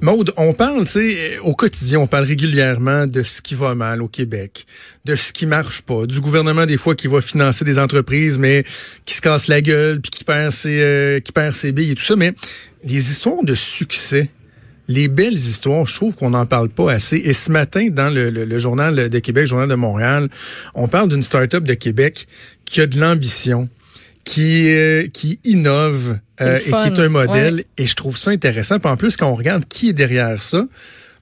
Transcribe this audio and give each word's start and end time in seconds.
Maude, 0.00 0.32
on 0.36 0.52
parle, 0.52 0.84
tu 0.84 0.92
sais, 0.92 1.38
au 1.40 1.54
quotidien, 1.54 2.00
on 2.00 2.06
parle 2.06 2.24
régulièrement 2.24 3.06
de 3.06 3.22
ce 3.22 3.40
qui 3.42 3.54
va 3.54 3.74
mal 3.74 4.02
au 4.02 4.08
Québec, 4.08 4.66
de 5.04 5.14
ce 5.14 5.32
qui 5.32 5.46
marche 5.46 5.82
pas, 5.82 6.06
du 6.06 6.20
gouvernement 6.20 6.66
des 6.66 6.78
fois 6.78 6.94
qui 6.94 7.06
va 7.06 7.20
financer 7.20 7.64
des 7.64 7.78
entreprises 7.78 8.38
mais 8.38 8.64
qui 9.04 9.14
se 9.14 9.20
casse 9.20 9.48
la 9.48 9.60
gueule 9.60 10.00
puis 10.00 10.10
qui 10.10 10.24
perd 10.24 10.52
ses 10.52 10.80
euh, 10.80 11.20
qui 11.20 11.32
perd 11.32 11.54
billes 11.72 11.92
et 11.92 11.94
tout 11.94 12.02
ça, 12.02 12.16
mais 12.16 12.34
les 12.84 13.10
histoires 13.10 13.42
de 13.42 13.54
succès 13.54 14.30
les 14.90 15.06
belles 15.06 15.34
histoires, 15.34 15.86
je 15.86 15.94
trouve 15.94 16.16
qu'on 16.16 16.30
n'en 16.30 16.46
parle 16.46 16.68
pas 16.68 16.90
assez. 16.90 17.16
Et 17.16 17.32
ce 17.32 17.52
matin, 17.52 17.86
dans 17.90 18.12
le, 18.12 18.28
le, 18.28 18.58
journal 18.58 19.08
de 19.08 19.18
Québec, 19.20 19.42
le 19.42 19.48
journal 19.48 19.68
de 19.68 19.76
Montréal, 19.76 20.28
on 20.74 20.88
parle 20.88 21.08
d'une 21.08 21.22
start-up 21.22 21.62
de 21.62 21.74
Québec 21.74 22.26
qui 22.64 22.80
a 22.80 22.88
de 22.88 22.98
l'ambition, 22.98 23.68
qui 24.30 24.72
euh, 24.72 25.08
qui 25.12 25.40
innove 25.44 26.18
euh, 26.40 26.58
et 26.58 26.70
qui 26.70 26.86
est 26.86 26.98
un 26.98 27.08
modèle. 27.08 27.64
Et 27.76 27.86
je 27.86 27.96
trouve 27.96 28.16
ça 28.16 28.30
intéressant. 28.30 28.78
Puis 28.78 28.90
en 28.90 28.96
plus, 28.96 29.16
quand 29.16 29.28
on 29.28 29.34
regarde 29.34 29.64
qui 29.66 29.88
est 29.88 29.92
derrière 29.92 30.40
ça, 30.42 30.66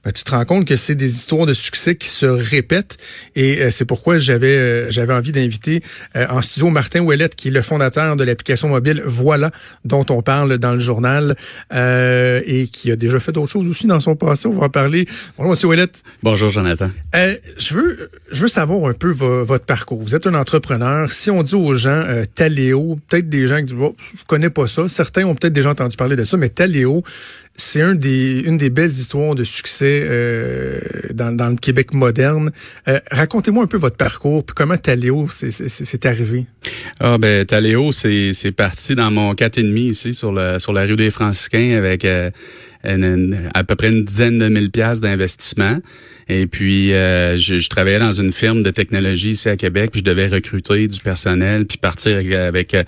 ben, 0.03 0.11
tu 0.13 0.23
te 0.23 0.31
rends 0.31 0.45
compte 0.45 0.65
que 0.65 0.77
c'est 0.77 0.95
des 0.95 1.13
histoires 1.13 1.45
de 1.45 1.53
succès 1.53 1.95
qui 1.95 2.07
se 2.07 2.25
répètent 2.25 2.97
et 3.35 3.61
euh, 3.61 3.69
c'est 3.69 3.83
pourquoi 3.83 4.17
j'avais 4.17 4.47
euh, 4.47 4.89
j'avais 4.89 5.13
envie 5.13 5.33
d'inviter 5.33 5.83
euh, 6.15 6.25
en 6.29 6.41
studio 6.41 6.69
Martin 6.69 7.01
Ouellette 7.01 7.35
qui 7.35 7.49
est 7.49 7.51
le 7.51 7.61
fondateur 7.61 8.15
de 8.15 8.23
l'application 8.23 8.69
mobile 8.69 9.03
Voilà 9.05 9.51
dont 9.83 10.05
on 10.09 10.21
parle 10.21 10.57
dans 10.57 10.73
le 10.73 10.79
journal 10.79 11.35
et 11.71 12.67
qui 12.71 12.91
a 12.91 12.95
déjà 12.95 13.19
fait 13.19 13.31
d'autres 13.31 13.51
choses 13.51 13.67
aussi 13.67 13.87
dans 13.87 13.99
son 13.99 14.15
passé. 14.15 14.47
On 14.47 14.53
va 14.53 14.67
en 14.67 14.69
parler. 14.69 15.05
Bonjour 15.37 15.51
Monsieur 15.51 15.67
Ouellette. 15.67 16.03
Bonjour 16.23 16.49
Jonathan. 16.49 16.89
je 17.13 17.73
veux 17.73 18.09
je 18.31 18.41
veux 18.41 18.47
savoir 18.47 18.89
un 18.89 18.93
peu 18.93 19.09
votre 19.09 19.65
parcours. 19.65 20.01
Vous 20.01 20.15
êtes 20.15 20.27
un 20.27 20.33
entrepreneur. 20.33 21.11
Si 21.11 21.29
on 21.29 21.43
dit 21.43 21.55
aux 21.55 21.75
gens 21.75 22.05
Taléo, 22.35 22.97
peut-être 23.09 23.27
des 23.27 23.47
gens 23.47 23.57
qui 23.57 23.65
disent 23.65 23.73
bon, 23.73 23.95
je 24.17 24.23
connais 24.27 24.49
pas 24.49 24.67
ça. 24.67 24.87
Certains 24.87 25.25
ont 25.25 25.35
peut-être 25.35 25.53
déjà 25.53 25.71
entendu 25.71 25.97
parler 25.97 26.15
de 26.15 26.23
ça, 26.23 26.37
mais 26.37 26.49
Taléo, 26.49 27.03
c'est 27.59 27.81
un 27.81 27.93
des, 27.93 28.41
une 28.41 28.57
des 28.57 28.69
belles 28.69 28.89
histoires 28.89 29.35
de 29.35 29.43
succès 29.43 30.01
euh, 30.03 30.79
dans, 31.13 31.35
dans, 31.35 31.49
le 31.49 31.55
Québec 31.55 31.93
moderne. 31.93 32.51
Euh, 32.87 32.99
racontez-moi 33.11 33.63
un 33.63 33.67
peu 33.67 33.77
votre 33.77 33.97
parcours, 33.97 34.45
puis 34.45 34.55
comment 34.55 34.77
Taléo 34.77 35.27
c'est 35.29 36.05
arrivé. 36.05 36.45
Ah 36.99 37.17
ben 37.17 37.45
Taléo, 37.45 37.91
c'est 37.91 38.53
parti 38.55 38.95
dans 38.95 39.11
mon 39.11 39.35
quatre 39.35 39.57
et 39.57 39.63
demi 39.63 39.87
ici 39.87 40.13
sur 40.13 40.31
la 40.31 40.59
sur 40.59 40.73
la 40.73 40.85
rue 40.85 40.95
des 40.95 41.11
Franciscains 41.11 41.75
avec 41.77 42.05
euh, 42.05 42.31
à 43.53 43.63
peu 43.63 43.75
près 43.75 43.89
une 43.89 44.05
dizaine 44.05 44.39
de 44.39 44.47
mille 44.47 44.71
pièces 44.71 45.01
d'investissement. 45.01 45.79
Et 46.31 46.45
puis, 46.45 46.93
euh, 46.93 47.37
je, 47.37 47.59
je, 47.59 47.69
travaillais 47.69 47.97
dans 47.97 48.11
une 48.11 48.31
firme 48.31 48.61
de 48.61 48.69
technologie 48.69 49.31
ici 49.31 49.49
à 49.49 49.57
Québec, 49.57 49.89
puis 49.91 50.01
je 50.01 50.05
devais 50.05 50.27
recruter 50.27 50.87
du 50.87 50.99
personnel, 50.99 51.65
puis 51.65 51.79
partir 51.79 52.17
avec, 52.17 52.75
euh, 52.75 52.83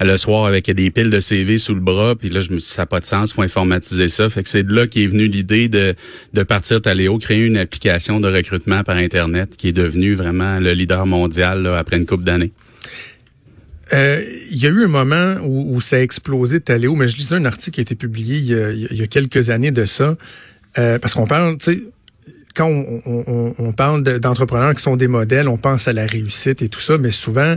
le 0.00 0.16
soir 0.16 0.46
avec 0.46 0.70
des 0.70 0.90
piles 0.90 1.10
de 1.10 1.20
CV 1.20 1.58
sous 1.58 1.74
le 1.74 1.80
bras. 1.80 2.16
Puis 2.16 2.30
là, 2.30 2.40
je 2.40 2.52
me 2.54 2.58
suis 2.58 2.72
ça 2.72 2.82
n'a 2.82 2.86
pas 2.86 3.00
de 3.00 3.04
sens, 3.04 3.34
faut 3.34 3.42
informatiser 3.42 4.08
ça. 4.08 4.30
Fait 4.30 4.42
que 4.42 4.48
c'est 4.48 4.62
de 4.62 4.74
là 4.74 4.86
qu'est 4.86 5.06
venue 5.06 5.26
l'idée 5.26 5.68
de, 5.68 5.94
de 6.32 6.42
partir 6.42 6.80
Taléo, 6.80 7.18
créer 7.18 7.44
une 7.44 7.58
application 7.58 8.18
de 8.18 8.28
recrutement 8.28 8.82
par 8.82 8.96
Internet 8.96 9.56
qui 9.58 9.68
est 9.68 9.72
devenue 9.72 10.14
vraiment 10.14 10.58
le 10.58 10.72
leader 10.72 11.04
mondial 11.04 11.68
après 11.74 11.98
une 11.98 12.06
couple 12.06 12.24
d'années. 12.24 12.52
Euh, 13.92 14.22
il 14.50 14.56
y 14.56 14.66
a 14.66 14.70
eu 14.70 14.84
un 14.84 14.88
moment 14.88 15.36
où, 15.44 15.80
ça 15.80 15.96
a 15.96 16.00
explosé 16.00 16.60
Taléo, 16.60 16.96
mais 16.96 17.08
je 17.08 17.16
lisais 17.16 17.36
un 17.36 17.44
article 17.44 17.74
qui 17.74 17.80
a 17.80 17.82
été 17.82 17.94
publié 17.94 18.38
il 18.38 18.96
y 18.96 19.02
a, 19.02 19.06
quelques 19.06 19.50
années 19.50 19.70
de 19.70 19.84
ça, 19.84 20.16
euh, 20.78 20.98
parce 20.98 21.14
qu'on 21.14 21.26
parle, 21.26 21.56
tu 21.56 21.72
sais, 21.72 21.82
quand 22.56 22.68
on, 22.68 23.72
parle 23.72 24.02
d'entrepreneurs 24.02 24.74
qui 24.74 24.82
sont 24.82 24.96
des 24.96 25.08
modèles, 25.08 25.46
on 25.46 25.58
pense 25.58 25.88
à 25.88 25.92
la 25.92 26.06
réussite 26.06 26.62
et 26.62 26.68
tout 26.68 26.80
ça, 26.80 26.96
mais 26.96 27.10
souvent, 27.10 27.56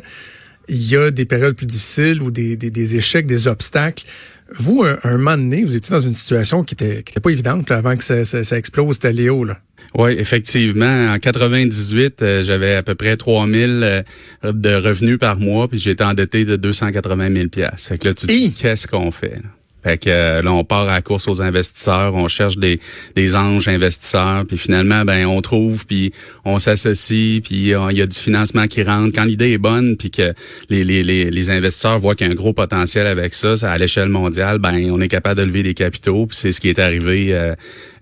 il 0.68 0.90
y 0.90 0.96
a 0.98 1.10
des 1.10 1.26
périodes 1.26 1.56
plus 1.56 1.66
difficiles 1.66 2.22
ou 2.22 2.32
des, 2.32 2.58
des, 2.58 2.96
échecs, 2.98 3.26
des 3.26 3.48
obstacles. 3.48 4.06
Vous, 4.54 4.84
un, 4.84 4.98
un, 5.04 5.18
moment 5.18 5.38
donné, 5.38 5.64
vous 5.64 5.76
étiez 5.76 5.92
dans 5.92 6.02
une 6.02 6.14
situation 6.14 6.64
qui 6.64 6.74
était, 6.74 7.04
qui 7.04 7.14
était 7.14 7.20
pas 7.22 7.30
évidente 7.30 7.70
avant 7.72 7.96
que 7.96 8.04
ça, 8.04 8.26
ça, 8.26 8.44
ça 8.44 8.58
explose 8.58 9.00
Taléo. 9.00 9.46
Là. 9.46 9.60
Oui, 9.96 10.12
effectivement. 10.18 11.14
En 11.14 11.18
98, 11.18 12.22
euh, 12.22 12.44
j'avais 12.44 12.76
à 12.76 12.84
peu 12.84 12.96
près 12.96 13.16
3000 13.16 13.81
euh, 13.84 14.04
de 14.44 14.76
revenus 14.76 15.18
par 15.18 15.38
mois, 15.38 15.68
puis 15.68 15.80
j'étais 15.80 16.04
endetté 16.04 16.46
de 16.46 16.56
280 16.56 17.34
000 17.34 17.48
pièces. 17.48 17.88
Fait 17.88 17.98
que 17.98 18.08
là, 18.08 18.14
tu 18.14 18.28
te 18.28 18.31
dis, 18.31 18.52
qu'est-ce 18.52 18.88
qu'on 18.88 19.12
fait? 19.12 19.40
Fait 19.84 19.97
que 19.97 20.09
euh, 20.09 20.41
là, 20.41 20.51
on 20.51 20.63
part 20.63 20.90
à 20.90 20.95
la 20.95 21.01
course 21.01 21.28
aux 21.28 21.41
investisseurs, 21.41 22.13
on 22.13 22.28
cherche 22.28 22.57
des, 22.57 22.79
des 23.16 23.35
anges 23.35 23.67
investisseurs, 23.67 24.45
puis 24.45 24.57
finalement, 24.57 25.06
ben 25.06 25.25
on 25.25 25.41
trouve, 25.41 25.85
puis 25.85 26.12
on 26.45 26.59
s'associe, 26.59 27.41
puis 27.41 27.56
il 27.56 27.97
y 27.97 28.01
a 28.01 28.06
du 28.06 28.18
financement 28.18 28.68
qui 28.68 28.84
rentre. 28.84 29.13
Quand 29.16 29.23
l'idée 29.23 29.53
est 29.53 29.57
bonne, 29.57 29.95
puis 29.95 30.12
que 30.12 30.34
les, 30.69 30.84
les, 30.84 31.03
les, 31.03 31.31
les 31.31 31.50
investisseurs 31.50 32.00
voient 32.00 32.16
qu'il 32.16 32.28
y 32.28 32.29
a 32.29 32.34
un 32.34 32.35
gros 32.35 32.53
potentiel 32.53 33.07
avec 33.07 33.34
ça, 33.34 33.56
ça 33.57 33.72
à 33.72 33.78
l'échelle 33.78 34.09
mondiale, 34.09 34.59
ben 34.59 34.91
on 34.91 35.00
est 35.00 35.07
capable 35.07 35.39
de 35.39 35.45
lever 35.45 35.63
des 35.63 35.73
capitaux, 35.73 36.25
puis 36.25 36.38
c'est 36.38 36.51
ce 36.51 36.59
qui 36.59 36.69
est 36.69 36.79
arrivé 36.79 37.34
euh, 37.34 37.56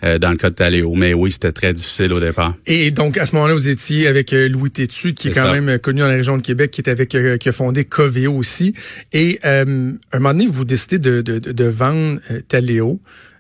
euh, 0.03 0.18
dans 0.18 0.31
le 0.31 0.38
cas 0.38 0.50
de 0.50 0.56
Taléo. 0.56 0.94
Mais 0.96 1.13
oui, 1.13 1.31
c'était 1.31 1.52
très 1.52 1.74
difficile 1.74 2.13
au 2.13 2.19
départ. 2.19 2.56
Et 2.66 2.91
donc, 2.91 3.18
à 3.18 3.25
ce 3.25 3.35
moment-là, 3.35 3.53
vous 3.53 3.68
étiez 3.68 4.08
avec 4.08 4.31
Louis 4.31 4.72
Tétu, 4.72 5.13
qui 5.13 5.30
est, 5.30 5.31
quand 5.31 5.52
même 5.52 5.80
connu 5.80 6.02
dans 6.02 6.08
la 6.08 6.16
région 6.16 6.38
de 6.38 6.41
Québec, 6.41 6.72
qui 6.72 6.81
est 6.81 6.90
avec 6.90 7.09
qui 7.09 7.50
a 7.50 7.52
fondé 7.52 7.85
Coveo 7.85 8.34
aussi. 8.34 8.74
Et 9.13 9.40
à 9.44 9.62
un 9.62 9.66
moment 9.66 10.34
donné, 10.34 10.47
vous 10.47 10.66
décidez 10.66 11.00
de, 11.00 11.22
de, 11.22 11.40
de 11.40 11.63
vendre 11.66 12.19
euh, 12.31 12.41
Taléo. 12.47 13.00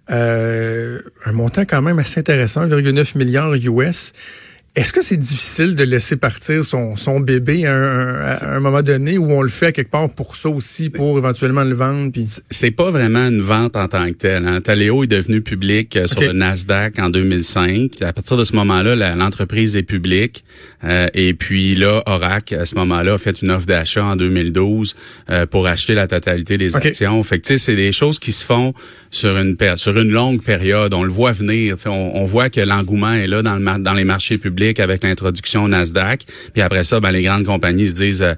Euh, 0.09 1.01
un 1.25 1.33
montant 1.33 1.65
quand 1.65 1.81
même 1.81 1.99
assez 1.99 2.21
intéressant, 2.21 2.65
1,9 2.65 3.17
milliard 3.17 3.53
US. 3.53 4.13
Est-ce 4.77 4.93
que 4.93 5.01
c'est 5.01 5.17
difficile 5.17 5.75
de 5.75 5.83
laisser 5.83 6.17
partir 6.17 6.63
son, 6.63 6.95
son 6.95 7.19
bébé 7.19 7.65
à 7.65 8.37
un, 8.43 8.59
moment 8.59 8.83
donné 8.83 9.17
ou 9.17 9.31
on 9.31 9.41
le 9.41 9.49
fait 9.49 9.71
quelque 9.71 9.89
part 9.89 10.07
pour 10.07 10.35
ça 10.35 10.49
aussi, 10.49 10.91
pour 10.91 11.17
éventuellement 11.17 11.63
le 11.63 11.73
vendre? 11.73 12.11
Puis... 12.11 12.27
C'est 12.51 12.69
pas 12.69 12.91
vraiment 12.91 13.27
une 13.27 13.41
vente 13.41 13.75
en 13.75 13.87
tant 13.87 14.05
que 14.05 14.17
telle. 14.17 14.47
Hein. 14.47 14.61
Taléo 14.61 15.03
est 15.03 15.07
devenu 15.07 15.41
public 15.41 15.95
euh, 15.95 16.05
sur 16.05 16.21
le 16.21 16.31
Nasdaq 16.31 16.99
en 16.99 17.09
2005. 17.09 18.03
À 18.03 18.13
partir 18.13 18.37
de 18.37 18.43
ce 18.43 18.55
moment-là, 18.55 19.15
l'entreprise 19.15 19.75
est 19.75 19.81
publique. 19.81 20.43
Euh, 20.83 21.07
et 21.15 21.33
puis 21.33 21.73
là, 21.73 22.03
Oracle, 22.05 22.53
à 22.53 22.65
ce 22.67 22.75
moment-là, 22.75 23.15
a 23.15 23.17
fait 23.17 23.41
une 23.41 23.49
offre 23.49 23.65
d'achat 23.65 24.05
en 24.05 24.15
2012 24.15 24.95
euh, 25.31 25.47
pour 25.47 25.65
acheter 25.65 25.95
la 25.95 26.05
totalité 26.05 26.59
des 26.59 26.75
actions. 26.75 27.23
Fait 27.23 27.39
que, 27.39 27.57
c'est 27.57 27.75
des 27.75 27.91
choses 27.91 28.19
qui 28.19 28.31
se 28.31 28.45
font 28.45 28.75
sur 29.09 29.39
une 29.39 29.57
sur 29.77 29.97
une 29.97 30.11
longue 30.11 30.43
période. 30.43 30.93
On 30.93 31.01
le 31.01 31.09
voit 31.09 31.31
venir. 31.31 31.77
On, 31.87 32.11
on, 32.13 32.25
voit 32.25 32.51
que 32.51 32.61
l'engouement 32.61 33.13
est 33.13 33.25
là 33.25 33.41
dans, 33.41 33.55
le, 33.55 33.79
dans 33.79 33.93
les 33.93 34.03
marchés 34.03 34.37
publics 34.37 34.66
avec 34.79 35.03
l'introduction 35.03 35.67
Nasdaq. 35.67 36.25
Puis 36.53 36.61
après 36.61 36.83
ça, 36.83 36.99
ben, 36.99 37.11
les 37.11 37.23
grandes 37.23 37.45
compagnies 37.45 37.89
se 37.89 37.95
disent, 37.95 38.21
euh, 38.21 38.33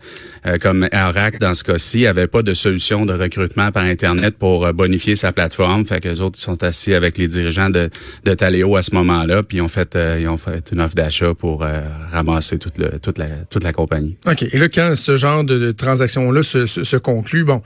euh, 0.45 0.57
comme 0.57 0.87
Arac 0.91 1.39
dans 1.39 1.53
ce 1.53 1.63
cas-ci, 1.63 2.07
avait 2.07 2.27
pas 2.27 2.41
de 2.41 2.53
solution 2.53 3.05
de 3.05 3.13
recrutement 3.13 3.71
par 3.71 3.83
Internet 3.83 4.35
pour 4.37 4.65
euh, 4.65 4.71
bonifier 4.71 5.15
sa 5.15 5.31
plateforme. 5.31 5.85
Fait 5.85 5.99
que 5.99 6.09
les 6.09 6.21
autres 6.21 6.39
sont 6.39 6.63
assis 6.63 6.93
avec 6.93 7.17
les 7.17 7.27
dirigeants 7.27 7.69
de, 7.69 7.89
de 8.23 8.33
Taléo 8.33 8.75
à 8.75 8.81
ce 8.81 8.93
moment-là, 8.95 9.43
puis 9.43 9.57
ils 9.57 9.61
ont 9.61 9.67
fait, 9.67 9.97
ils 10.19 10.27
ont 10.27 10.37
fait 10.37 10.69
une 10.71 10.81
offre 10.81 10.95
d'achat 10.95 11.33
pour 11.33 11.65
ramasser 12.11 12.57
toute, 12.57 12.77
le, 12.77 12.99
toute, 12.99 13.17
la, 13.17 13.27
toute 13.49 13.63
la 13.63 13.73
compagnie. 13.73 14.17
OK. 14.27 14.43
Et 14.43 14.57
là, 14.57 14.69
quand 14.69 14.95
ce 14.95 15.17
genre 15.17 15.43
de, 15.43 15.71
transaction-là 15.71 16.43
se, 16.43 16.65
se, 16.65 16.97
conclut, 16.97 17.43
bon, 17.43 17.61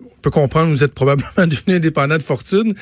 on 0.00 0.20
peut 0.22 0.30
comprendre, 0.30 0.70
vous 0.70 0.84
êtes 0.84 0.94
probablement 0.94 1.30
devenu 1.46 1.76
indépendant 1.76 2.16
de 2.16 2.22
fortune. 2.22 2.74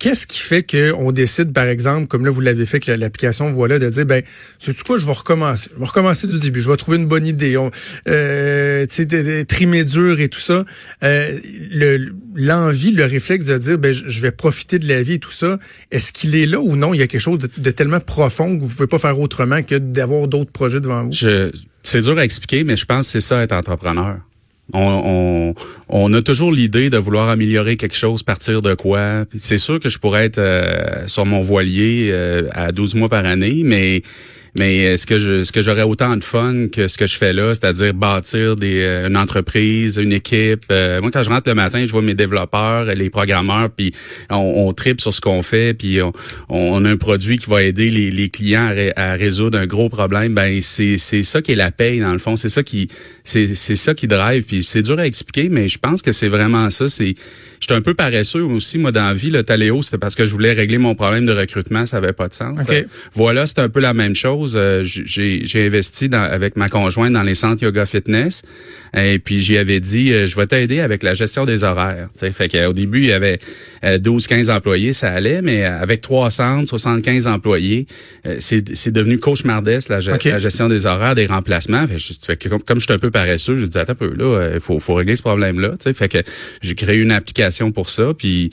Qu'est-ce 0.00 0.26
qui 0.26 0.38
fait 0.38 0.62
qu'on 0.62 1.12
décide, 1.12 1.52
par 1.52 1.66
exemple, 1.66 2.06
comme 2.06 2.24
là 2.24 2.30
vous 2.30 2.40
l'avez 2.40 2.64
fait 2.64 2.76
avec 2.88 2.98
l'application 2.98 3.52
Voilà, 3.52 3.78
de 3.78 3.86
dire 3.90 4.06
ben, 4.06 4.22
c'est 4.58 4.82
quoi, 4.82 4.96
je 4.96 5.04
vais 5.04 5.12
recommencer, 5.12 5.68
je 5.74 5.78
vais 5.78 5.84
recommencer 5.84 6.26
du 6.26 6.38
début, 6.38 6.62
je 6.62 6.70
vais 6.70 6.76
trouver 6.78 6.96
une 6.96 7.06
bonne 7.06 7.26
idée, 7.26 7.54
euh, 8.08 8.86
tu 8.86 9.06
sais, 9.06 9.44
trimer 9.44 9.84
dur 9.84 10.18
et 10.18 10.30
tout 10.30 10.40
ça. 10.40 10.64
Euh, 11.04 11.38
l'envie, 12.34 12.92
le, 12.92 13.04
réflexe 13.04 13.44
de 13.44 13.58
dire 13.58 13.76
ben, 13.76 13.92
je 13.92 14.20
vais 14.22 14.30
profiter 14.30 14.78
de 14.78 14.88
la 14.88 15.02
vie 15.02 15.14
et 15.14 15.18
tout 15.18 15.30
ça, 15.30 15.58
est-ce 15.90 16.14
qu'il 16.14 16.34
est 16.34 16.46
là 16.46 16.60
ou 16.60 16.76
non? 16.76 16.94
Il 16.94 17.00
y 17.00 17.02
a 17.02 17.06
quelque 17.06 17.20
chose 17.20 17.36
de, 17.38 17.70
tellement 17.70 18.00
profond 18.00 18.56
que 18.56 18.62
vous 18.62 18.74
pouvez 18.74 18.86
pas 18.86 18.98
faire 18.98 19.20
autrement 19.20 19.62
que 19.62 19.74
d'avoir 19.74 20.28
d'autres 20.28 20.50
projets 20.50 20.80
devant 20.80 21.04
vous. 21.04 21.12
c'est 21.82 22.00
dur 22.00 22.16
à 22.16 22.24
expliquer, 22.24 22.64
mais 22.64 22.78
je 22.78 22.86
pense 22.86 23.08
que 23.08 23.12
c'est 23.12 23.20
ça 23.20 23.42
être 23.42 23.52
entrepreneur. 23.52 24.16
On, 24.72 25.54
on, 25.88 26.12
a 26.12 26.22
toujours 26.22 26.52
l'idée 26.52 26.90
de 26.90 26.96
vouloir 26.96 27.28
améliorer 27.28 27.76
quelque 27.76 27.96
chose, 27.96 28.22
partir 28.22 28.62
de 28.62 28.74
quoi. 28.74 29.24
C'est 29.38 29.58
sûr 29.58 29.80
que 29.80 29.88
je 29.88 29.98
pourrais 29.98 30.24
être 30.26 30.38
euh, 30.38 31.06
sur 31.06 31.26
mon 31.26 31.40
voilier 31.40 32.10
euh, 32.12 32.48
à 32.52 32.72
12 32.72 32.94
mois 32.94 33.08
par 33.08 33.24
année, 33.24 33.62
mais 33.64 34.02
mais 34.58 34.96
ce 34.96 35.06
que 35.06 35.18
je, 35.18 35.42
ce 35.42 35.52
que 35.52 35.62
j'aurais 35.62 35.82
autant 35.82 36.16
de 36.16 36.24
fun 36.24 36.68
que 36.68 36.88
ce 36.88 36.98
que 36.98 37.06
je 37.06 37.16
fais 37.16 37.32
là, 37.32 37.54
c'est-à-dire 37.54 37.94
bâtir 37.94 38.56
des, 38.56 38.80
euh, 38.80 39.08
une 39.08 39.16
entreprise, 39.16 39.96
une 39.96 40.12
équipe. 40.12 40.64
Euh, 40.70 41.00
moi, 41.00 41.10
quand 41.10 41.22
je 41.22 41.30
rentre 41.30 41.48
le 41.48 41.54
matin, 41.54 41.84
je 41.86 41.92
vois 41.92 42.02
mes 42.02 42.14
développeurs, 42.14 42.84
les 42.84 43.10
programmeurs, 43.10 43.70
puis 43.70 43.92
on, 44.30 44.36
on 44.36 44.72
tripe 44.72 45.00
sur 45.00 45.14
ce 45.14 45.20
qu'on 45.20 45.42
fait, 45.42 45.74
puis 45.74 46.00
on, 46.02 46.12
on, 46.48 46.84
a 46.84 46.90
un 46.90 46.96
produit 46.96 47.38
qui 47.38 47.48
va 47.48 47.62
aider 47.62 47.90
les, 47.90 48.10
les 48.10 48.28
clients 48.28 48.74
à, 48.96 49.14
résoudre 49.14 49.58
un 49.58 49.66
gros 49.66 49.88
problème. 49.88 50.34
Ben 50.34 50.60
c'est 50.62 50.96
c'est 50.96 51.22
ça 51.22 51.42
qui 51.42 51.52
est 51.52 51.56
la 51.56 51.70
paye 51.70 52.00
dans 52.00 52.12
le 52.12 52.18
fond. 52.18 52.36
C'est 52.36 52.48
ça 52.48 52.62
qui 52.62 52.88
c'est 53.24 53.54
c'est 53.54 53.76
ça 53.76 53.94
qui 53.94 54.06
drive. 54.06 54.44
Puis 54.44 54.62
c'est 54.62 54.82
dur 54.82 54.98
à 54.98 55.06
expliquer, 55.06 55.48
mais 55.48 55.68
je 55.68 55.78
pense 55.78 56.02
que 56.02 56.12
c'est 56.12 56.28
vraiment 56.28 56.70
ça. 56.70 56.88
C'est 56.88 57.14
j'étais 57.60 57.74
un 57.74 57.82
peu 57.82 57.94
paresseux 57.94 58.42
aussi 58.42 58.78
moi 58.78 58.92
dans 58.92 59.06
la 59.06 59.14
vie. 59.14 59.30
Le 59.30 59.42
Taléo, 59.42 59.82
c'était 59.82 59.98
parce 59.98 60.14
que 60.14 60.24
je 60.24 60.32
voulais 60.32 60.52
régler 60.52 60.78
mon 60.78 60.94
problème 60.94 61.26
de 61.26 61.32
recrutement, 61.32 61.86
ça 61.86 61.98
avait 61.98 62.12
pas 62.12 62.28
de 62.28 62.34
sens. 62.34 62.58
Voilà, 63.14 63.46
c'est 63.46 63.58
un 63.58 63.68
peu 63.68 63.80
la 63.80 63.94
même 63.94 64.14
chose. 64.14 64.39
Euh, 64.54 64.82
j'ai 64.84 65.44
j'ai 65.44 65.66
investi 65.66 66.08
dans, 66.08 66.22
avec 66.22 66.56
ma 66.56 66.68
conjointe 66.68 67.12
dans 67.12 67.22
les 67.22 67.34
centres 67.34 67.62
yoga 67.62 67.86
fitness. 67.86 68.42
Et 68.96 69.18
puis 69.18 69.40
j'y 69.40 69.56
avais 69.56 69.80
dit, 69.80 70.12
euh, 70.12 70.26
je 70.26 70.36
vais 70.36 70.46
t'aider 70.46 70.80
avec 70.80 71.02
la 71.02 71.14
gestion 71.14 71.44
des 71.44 71.64
horaires. 71.64 72.08
T'sais. 72.14 72.32
Fait 72.32 72.48
qu'au 72.48 72.72
début, 72.72 73.02
il 73.02 73.08
y 73.08 73.12
avait 73.12 73.38
12-15 73.82 74.50
euh, 74.50 74.56
employés, 74.56 74.92
ça 74.92 75.10
allait, 75.10 75.42
mais 75.42 75.64
avec 75.64 76.00
300, 76.00 76.66
75 76.66 77.26
employés, 77.26 77.86
c'est 78.38 78.90
devenu 78.90 79.18
cauchemardesque 79.18 79.88
la, 79.88 80.00
la, 80.00 80.38
gestion 80.38 80.68
des 80.68 80.86
horaires, 80.86 81.14
des 81.14 81.26
remplacements. 81.26 81.86
Fait, 81.86 82.36
que, 82.36 82.48
comme, 82.48 82.62
comme 82.62 82.80
je 82.80 82.84
suis 82.84 82.92
un 82.92 82.98
peu 82.98 83.10
paresseux, 83.10 83.58
je 83.58 83.66
dis 83.66 83.78
attends 83.78 83.92
un 83.92 83.94
peu 83.94 84.12
là, 84.14 84.50
il 84.54 84.60
faut, 84.60 84.78
faut 84.78 84.94
régler 84.94 85.16
ce 85.16 85.22
problème-là. 85.22 85.74
Fait 85.94 86.08
que 86.08 86.18
j'ai 86.62 86.74
créé 86.74 86.96
une 86.96 87.12
application 87.12 87.72
pour 87.72 87.90
ça, 87.90 88.12
puis 88.16 88.50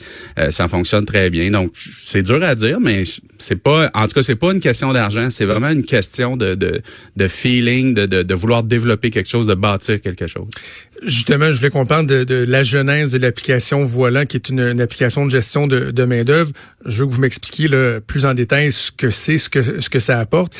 ça 0.50 0.68
fonctionne 0.68 1.04
très 1.04 1.30
bien. 1.30 1.50
Donc 1.50 1.70
c'est 1.76 2.22
dur 2.22 2.42
à 2.42 2.54
dire, 2.54 2.80
mais 2.80 3.04
c'est 3.38 3.56
pas, 3.56 3.90
en 3.94 4.06
tout 4.06 4.14
cas, 4.14 4.22
c'est 4.22 4.36
pas 4.36 4.52
une 4.52 4.60
question 4.60 4.92
d'argent, 4.92 5.30
c'est 5.30 5.44
vraiment 5.44 5.70
une 5.70 5.77
question 5.84 6.36
de, 6.36 6.54
de, 6.54 6.82
de 7.16 7.28
feeling, 7.28 7.94
de, 7.94 8.06
de, 8.06 8.22
de 8.22 8.34
vouloir 8.34 8.62
développer 8.62 9.10
quelque 9.10 9.28
chose, 9.28 9.46
de 9.46 9.54
bâtir 9.54 10.00
quelque 10.00 10.26
chose? 10.26 10.46
Justement, 11.04 11.52
je 11.52 11.58
voulais 11.58 11.70
qu'on 11.70 11.86
parle 11.86 12.06
de, 12.06 12.44
la 12.48 12.64
genèse 12.64 13.12
de 13.12 13.18
l'application 13.18 13.84
Voilà, 13.84 14.26
qui 14.26 14.36
est 14.36 14.48
une, 14.48 14.80
application 14.80 15.24
de 15.24 15.30
gestion 15.30 15.66
de, 15.66 15.90
de 15.90 16.04
main-d'œuvre. 16.04 16.50
Je 16.84 17.00
veux 17.00 17.08
que 17.08 17.12
vous 17.12 17.20
m'expliquiez 17.20 17.68
plus 18.06 18.26
en 18.26 18.34
détail 18.34 18.72
ce 18.72 18.90
que 18.90 19.10
c'est, 19.10 19.38
ce 19.38 19.48
que, 19.48 19.80
ce 19.80 19.88
que 19.88 19.98
ça 19.98 20.18
apporte. 20.18 20.52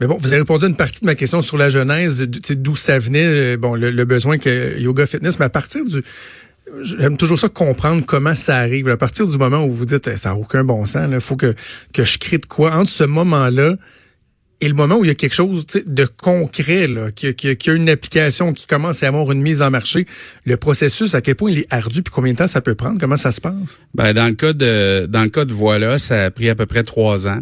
Mais 0.00 0.06
bon, 0.06 0.18
vous 0.20 0.28
avez 0.28 0.38
répondu 0.38 0.66
à 0.66 0.68
une 0.68 0.76
partie 0.76 1.00
de 1.00 1.06
ma 1.06 1.14
question 1.14 1.40
sur 1.40 1.56
la 1.56 1.70
genèse, 1.70 2.22
d'où 2.28 2.76
ça 2.76 2.98
venait, 2.98 3.24
euh, 3.24 3.56
bon, 3.56 3.74
le, 3.74 4.04
besoin 4.04 4.36
que 4.36 4.78
Yoga 4.78 5.06
Fitness, 5.06 5.38
mais 5.38 5.46
à 5.46 5.50
partir 5.50 5.84
du, 5.84 6.02
J'aime 6.82 7.16
toujours 7.16 7.38
ça 7.38 7.48
comprendre 7.48 8.04
comment 8.04 8.34
ça 8.34 8.56
arrive. 8.56 8.88
À 8.88 8.96
partir 8.96 9.26
du 9.26 9.38
moment 9.38 9.64
où 9.64 9.72
vous 9.72 9.84
dites 9.84 10.16
ça 10.16 10.30
n'a 10.30 10.36
aucun 10.36 10.64
bon 10.64 10.84
sens, 10.84 11.08
il 11.12 11.20
faut 11.20 11.36
que, 11.36 11.54
que 11.92 12.04
je 12.04 12.18
crée 12.18 12.38
de 12.38 12.46
quoi. 12.46 12.74
Entre 12.74 12.90
ce 12.90 13.04
moment-là 13.04 13.76
et 14.60 14.68
le 14.68 14.74
moment 14.74 14.96
où 14.96 15.04
il 15.04 15.08
y 15.08 15.10
a 15.10 15.14
quelque 15.14 15.34
chose 15.34 15.66
de 15.66 16.04
concret, 16.04 16.88
qu'il 17.14 17.34
y, 17.44 17.70
a 17.70 17.72
une 17.72 17.90
application 17.90 18.52
qui 18.52 18.66
commence 18.66 19.02
à 19.02 19.08
avoir 19.08 19.30
une 19.32 19.42
mise 19.42 19.60
en 19.60 19.70
marché, 19.70 20.06
le 20.44 20.56
processus, 20.56 21.14
à 21.14 21.20
quel 21.20 21.34
point 21.34 21.50
il 21.50 21.58
est 21.58 21.72
ardu, 21.72 22.02
puis 22.02 22.12
combien 22.12 22.32
de 22.32 22.38
temps 22.38 22.46
ça 22.46 22.62
peut 22.62 22.74
prendre, 22.74 22.98
comment 22.98 23.18
ça 23.18 23.32
se 23.32 23.40
passe? 23.40 23.80
Ben, 23.94 24.14
dans 24.14 24.28
le 24.28 24.34
cas 24.34 24.52
de 24.52 25.06
dans 25.10 25.22
le 25.22 25.28
cas 25.28 25.44
de 25.44 25.52
Voilà, 25.52 25.98
ça 25.98 26.24
a 26.24 26.30
pris 26.30 26.48
à 26.48 26.54
peu 26.54 26.66
près 26.66 26.84
trois 26.84 27.28
ans. 27.28 27.40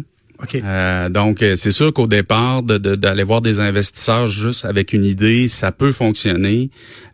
Euh, 0.63 1.09
donc, 1.09 1.41
euh, 1.41 1.55
c'est 1.55 1.71
sûr 1.71 1.93
qu'au 1.93 2.07
départ, 2.07 2.63
d'aller 2.63 3.23
voir 3.23 3.41
des 3.41 3.59
investisseurs 3.59 4.27
juste 4.27 4.65
avec 4.65 4.93
une 4.93 5.03
idée, 5.03 5.47
ça 5.47 5.71
peut 5.71 5.91
fonctionner. 5.91 6.69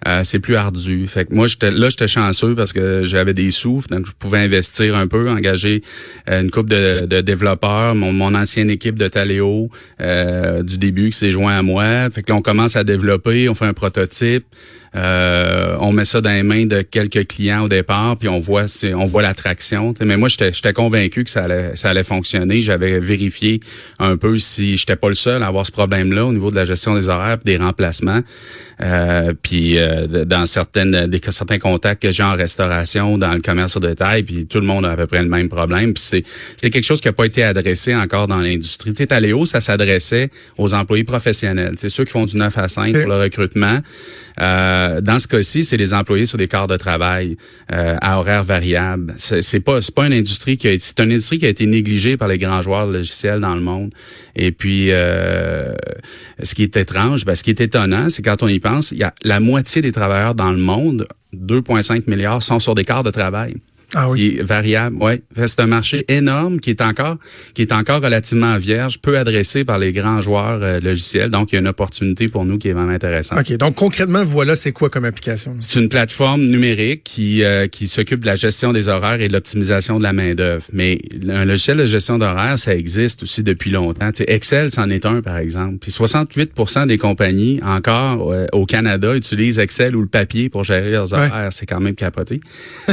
Euh, 0.08 0.24
c'est 0.24 0.40
plus 0.40 0.56
ardu. 0.56 1.08
Fait 1.08 1.26
que 1.26 1.36
moi, 1.36 1.48
j'étais 1.48 1.70
là, 1.70 1.90
j'étais 1.90 2.08
chanceux 2.08 2.56
parce 2.56 2.74
que 2.74 3.04
j'avais 3.04 3.34
des 3.34 3.52
sous, 3.52 3.84
donc 3.90 4.08
je 4.08 4.12
pouvais 4.18 4.40
investir 4.40 4.96
un 4.96 5.08
peu, 5.08 5.30
engager 5.30 5.84
une 6.28 6.50
couple 6.50 6.70
de, 6.70 7.06
de 7.06 7.22
développeurs, 7.22 7.94
mon, 7.94 8.12
mon, 8.12 8.34
ancienne 8.34 8.72
équipe 8.72 8.98
de 8.98 9.08
Taléo 9.08 9.70
du 10.00 10.78
début 10.78 11.12
qui 11.12 11.18
s'est 11.18 11.32
joint 11.32 11.58
à 11.58 11.62
moi. 11.62 12.10
Fait 12.10 12.24
que 12.24 12.32
là, 12.32 12.38
on 12.38 12.42
commence 12.42 12.76
à 12.76 12.84
développer, 12.84 13.48
on 13.50 13.54
fait 13.54 13.66
un 13.66 13.74
prototype. 13.74 14.46
Euh, 14.94 15.78
on 15.80 15.94
met 15.94 16.04
ça 16.04 16.20
dans 16.20 16.32
les 16.32 16.44
mains 16.44 16.66
de 16.66 16.82
quelques 16.82 17.28
clients 17.28 17.64
au 17.64 17.70
départ, 17.70 18.18
puis 18.18 18.28
on 18.28 18.40
voit 18.40 18.66
on 18.94 19.06
voit 19.06 19.22
l'attraction. 19.22 19.94
Mais 20.04 20.18
moi, 20.18 20.28
j'étais 20.28 20.74
convaincu 20.74 21.24
que 21.24 21.30
ça 21.30 21.46
allait, 21.46 21.76
ça 21.76 21.90
allait 21.90 22.04
fonctionner. 22.04 22.62
J'avais 22.62 23.00
vérifié 23.00 23.62
un 24.00 24.18
peu 24.18 24.38
si 24.38 24.78
j'étais 24.78 24.98
pas 24.98 25.08
le 25.08 25.16
seul 25.16 25.44
à 25.44 25.48
avoir 25.48 25.66
ce 25.66 25.72
problème-là 25.72 26.26
au 26.26 26.34
niveau 26.34 26.52
de 26.52 26.56
la 26.56 26.66
gestion 26.66 26.96
des 26.96 27.08
horaires 27.08 27.38
des 27.44 27.58
remplacements. 27.58 28.22
Euh, 28.82 29.34
puis 29.42 29.78
euh, 29.78 30.26
dans 30.26 30.46
certaines 30.46 31.08
des 31.08 31.22
certains 31.30 31.60
contacts 31.60 32.02
que 32.02 32.12
j'ai 32.12 32.24
en 32.24 32.36
restauration, 32.36 33.18
dans 33.18 33.34
le 33.34 33.42
commerce 33.42 33.78
au 33.78 33.80
détail, 33.80 34.24
puis 34.24 34.48
tout 34.48 34.60
le 34.60 34.66
monde 34.66 34.86
a 34.86 34.92
à 34.92 34.98
peu 34.98 35.08
près 35.08 35.22
le 35.22 35.30
même 35.30 35.50
problème. 35.50 35.94
Puis 35.94 36.04
c'est 36.04 36.24
c'est 36.58 36.70
quelque 36.70 36.84
chose 36.84 37.00
qui 37.00 37.08
a 37.08 37.14
pas 37.14 37.26
été 37.26 37.44
adressé 37.44 37.96
encore 37.96 38.28
dans 38.28 38.40
l'industrie. 38.40 38.92
Tu 38.92 38.98
sais, 38.98 39.08
Taléo, 39.08 39.46
ça 39.46 39.62
s'adressait 39.62 40.30
aux 40.58 40.74
employés 40.74 41.04
professionnels. 41.04 41.76
C'est 41.78 41.90
ceux 41.90 42.06
qui 42.06 42.12
font 42.12 42.26
du 42.26 42.36
9 42.36 42.58
à 42.58 42.68
5 42.68 42.92
pour 42.94 43.08
le 43.08 43.22
recrutement. 43.22 43.80
Euh, 44.40 44.81
dans 45.02 45.20
ce 45.20 45.28
cas-ci, 45.28 45.64
c'est 45.64 45.78
les 45.78 45.94
employés 45.94 46.26
sur 46.26 46.38
des 46.38 46.48
quarts 46.48 46.68
de 46.68 46.78
travail 46.78 47.38
euh, 47.72 47.96
à 48.02 48.20
horaires 48.20 48.44
variables. 48.44 49.14
C'est 49.18 49.60
pas 49.60 49.82
c'est 49.82 49.94
pas 49.94 50.08
une 50.08 50.14
industrie 50.14 50.58
qui 50.58 50.68
a 50.68 50.76
c'est 50.80 51.00
une 51.00 51.12
industrie 51.12 51.38
qui 51.40 51.46
a 51.46 51.50
été 51.50 51.66
négligée 51.66 52.18
par 52.18 52.28
les 52.28 52.38
grands 52.38 52.62
joueurs 52.62 52.88
logiciels 52.88 53.40
dans 53.40 53.56
le 53.56 53.62
monde. 53.62 53.94
Et 54.36 54.52
puis 54.52 54.92
euh, 54.92 55.74
ce 56.42 56.56
qui 56.56 56.64
est 56.64 56.76
étrange, 56.78 57.26
ben, 57.26 57.36
ce 57.36 57.44
qui 57.44 57.50
est 57.50 57.62
étonnant, 57.62 58.10
c'est 58.10 58.22
quand 58.22 58.44
on 58.44 58.48
y 58.48 58.60
pense, 58.60 58.92
il 58.92 59.00
y 59.00 59.04
a 59.04 59.14
la 59.24 59.40
moitié 59.40 59.82
des 59.82 59.92
travailleurs 59.92 60.36
dans 60.36 60.52
le 60.52 60.60
monde, 60.60 61.08
2,5 61.34 62.10
milliards, 62.10 62.44
sont 62.44 62.60
sur 62.60 62.76
des 62.76 62.84
quarts 62.84 63.04
de 63.04 63.12
travail. 63.12 63.56
Ah 63.94 64.10
oui. 64.10 64.40
variable, 64.42 64.98
ouais. 64.98 65.22
C'est 65.36 65.60
un 65.60 65.68
marché 65.68 66.06
énorme 66.08 66.60
qui 66.60 66.70
est 66.70 66.82
encore 66.82 67.18
qui 67.54 67.62
est 67.62 67.72
encore 67.72 68.02
relativement 68.02 68.58
vierge, 68.58 69.00
peu 69.00 69.18
adressé 69.18 69.66
par 69.66 69.80
les 69.80 69.92
grands 69.92 70.22
joueurs 70.22 70.60
euh, 70.62 70.80
logiciels. 70.80 71.30
Donc 71.30 71.52
il 71.52 71.56
y 71.56 71.58
a 71.58 71.62
une 71.62 71.68
opportunité 71.68 72.28
pour 72.28 72.46
nous 72.46 72.58
qui 72.58 72.70
est 72.70 72.74
vraiment 72.74 72.94
intéressante. 72.94 73.40
OK, 73.40 73.58
donc 73.58 73.76
concrètement 73.76 74.24
voilà, 74.24 74.56
c'est 74.56 74.72
quoi 74.72 74.90
comme 74.90 75.06
application? 75.06 75.56
C'est 75.60 75.80
une 75.80 75.90
plateforme 75.90 76.44
numérique 76.46 77.04
qui 77.04 77.44
euh, 77.44 77.68
qui 77.68 77.88
s'occupe 77.88 78.22
de 78.22 78.26
la 78.26 78.36
gestion 78.36 78.74
des 78.74 78.88
horaires 78.88 79.22
et 79.22 79.28
de 79.28 79.34
l'optimisation 79.34 79.98
de 79.98 80.04
la 80.04 80.14
main-d'œuvre. 80.14 80.66
Mais 80.72 81.00
un 81.30 81.46
logiciel 81.46 81.78
de 81.78 81.86
gestion 81.86 82.18
d'horaires, 82.18 82.58
ça 82.58 82.76
existe 82.76 83.24
aussi 83.24 83.44
depuis 83.44 83.72
longtemps. 83.72 84.10
Excel, 84.28 84.72
c'en 84.72 84.90
est 84.90 85.06
un 85.06 85.22
par 85.22 85.38
exemple. 85.38 85.78
Puis 85.80 85.92
68 85.92 86.52
des 86.88 86.98
compagnies 86.98 87.60
encore 87.64 88.32
euh, 88.32 88.46
au 88.54 88.66
Canada 88.66 89.16
utilisent 89.16 89.60
Excel 89.60 89.96
ou 89.96 90.02
le 90.02 90.08
papier 90.08 90.50
pour 90.50 90.64
gérer 90.64 90.92
leurs 90.92 91.14
horaires, 91.14 91.50
c'est 91.52 91.66
quand 91.66 91.80
même 91.80 91.96
capoté. 91.96 92.40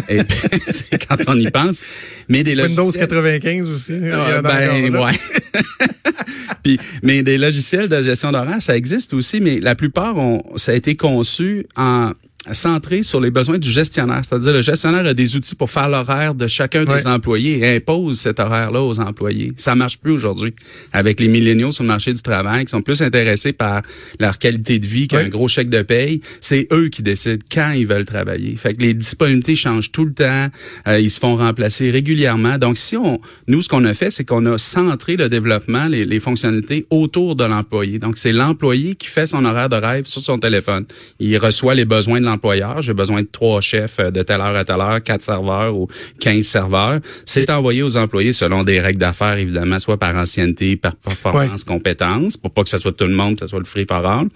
et 0.08 0.20
quand 1.08 1.16
on 1.28 1.38
y 1.38 1.50
pense. 1.50 1.80
Mais 2.28 2.42
des 2.42 2.54
Windows 2.54 2.90
95 2.90 3.68
aussi. 3.68 3.94
Ah, 4.12 4.42
ben, 4.42 4.96
ouais. 4.96 5.12
Puis, 6.62 6.78
mais 7.02 7.22
des 7.22 7.38
logiciels 7.38 7.88
de 7.88 8.02
gestion 8.02 8.32
d'horaire, 8.32 8.60
ça 8.60 8.76
existe 8.76 9.14
aussi, 9.14 9.40
mais 9.40 9.60
la 9.60 9.74
plupart 9.74 10.16
ont, 10.16 10.42
ça 10.56 10.72
a 10.72 10.74
été 10.74 10.96
conçu 10.96 11.66
en 11.76 12.12
centré 12.52 13.02
sur 13.02 13.20
les 13.20 13.30
besoins 13.30 13.58
du 13.58 13.70
gestionnaire. 13.70 14.22
C'est-à-dire, 14.22 14.52
le 14.52 14.62
gestionnaire 14.62 15.06
a 15.06 15.14
des 15.14 15.36
outils 15.36 15.54
pour 15.54 15.70
faire 15.70 15.88
l'horaire 15.88 16.34
de 16.34 16.46
chacun 16.46 16.84
des 16.84 17.06
employés 17.06 17.58
et 17.58 17.76
impose 17.76 18.20
cet 18.20 18.40
horaire-là 18.40 18.82
aux 18.82 18.98
employés. 19.00 19.52
Ça 19.56 19.74
marche 19.74 19.98
plus 19.98 20.12
aujourd'hui 20.12 20.54
avec 20.92 21.20
les 21.20 21.28
milléniaux 21.28 21.72
sur 21.72 21.84
le 21.84 21.88
marché 21.88 22.12
du 22.12 22.22
travail 22.22 22.64
qui 22.64 22.70
sont 22.70 22.82
plus 22.82 23.02
intéressés 23.02 23.52
par 23.52 23.82
leur 24.18 24.38
qualité 24.38 24.78
de 24.78 24.86
vie 24.86 25.08
qu'un 25.08 25.28
gros 25.28 25.48
chèque 25.48 25.70
de 25.70 25.82
paye. 25.82 26.20
C'est 26.40 26.66
eux 26.72 26.88
qui 26.88 27.02
décident 27.02 27.44
quand 27.52 27.72
ils 27.72 27.86
veulent 27.86 28.06
travailler. 28.06 28.56
Fait 28.56 28.74
que 28.74 28.82
les 28.82 28.94
disponibilités 28.94 29.56
changent 29.56 29.92
tout 29.92 30.04
le 30.04 30.14
temps. 30.14 30.48
Euh, 30.86 30.98
ils 30.98 31.10
se 31.10 31.20
font 31.20 31.36
remplacer 31.36 31.90
régulièrement. 31.90 32.58
Donc, 32.58 32.78
si 32.78 32.96
on, 32.96 33.20
nous, 33.46 33.62
ce 33.62 33.68
qu'on 33.68 33.84
a 33.84 33.94
fait, 33.94 34.10
c'est 34.10 34.24
qu'on 34.24 34.46
a 34.46 34.58
centré 34.58 35.16
le 35.16 35.28
développement, 35.28 35.86
les, 35.86 36.04
les 36.04 36.20
fonctionnalités 36.20 36.86
autour 36.90 37.36
de 37.36 37.44
l'employé. 37.44 37.98
Donc, 37.98 38.16
c'est 38.18 38.32
l'employé 38.32 38.94
qui 38.94 39.08
fait 39.08 39.26
son 39.26 39.44
horaire 39.44 39.68
de 39.68 39.76
rêve 39.76 40.06
sur 40.06 40.22
son 40.22 40.38
téléphone. 40.38 40.84
Il 41.20 41.36
reçoit 41.38 41.74
les 41.74 41.84
besoins 41.84 42.20
de 42.20 42.26
l'employé 42.26 42.37
j'ai 42.80 42.94
besoin 42.94 43.22
de 43.22 43.28
trois 43.30 43.60
chefs 43.60 43.98
euh, 43.98 44.10
de 44.10 44.22
telle 44.22 44.40
heure 44.40 44.56
à 44.56 44.64
telle 44.64 44.80
heure, 44.80 45.02
quatre 45.02 45.22
serveurs 45.22 45.76
ou 45.76 45.88
quinze 46.20 46.46
serveurs. 46.46 47.00
C'est 47.24 47.50
envoyé 47.50 47.82
aux 47.82 47.96
employés 47.96 48.32
selon 48.32 48.64
des 48.64 48.80
règles 48.80 48.98
d'affaires, 48.98 49.36
évidemment, 49.38 49.78
soit 49.78 49.96
par 49.96 50.14
ancienneté, 50.16 50.76
par 50.76 50.96
performance, 50.96 51.64
compétence, 51.64 52.36
pour 52.36 52.50
pas 52.50 52.62
que 52.62 52.68
ce 52.68 52.78
soit 52.78 52.92
tout 52.92 53.06
le 53.06 53.14
monde, 53.14 53.34
que 53.34 53.40
ce 53.40 53.46
soit 53.48 53.58
le 53.58 53.64
free 53.64 53.86
for 53.88 54.04
all. 54.06 54.28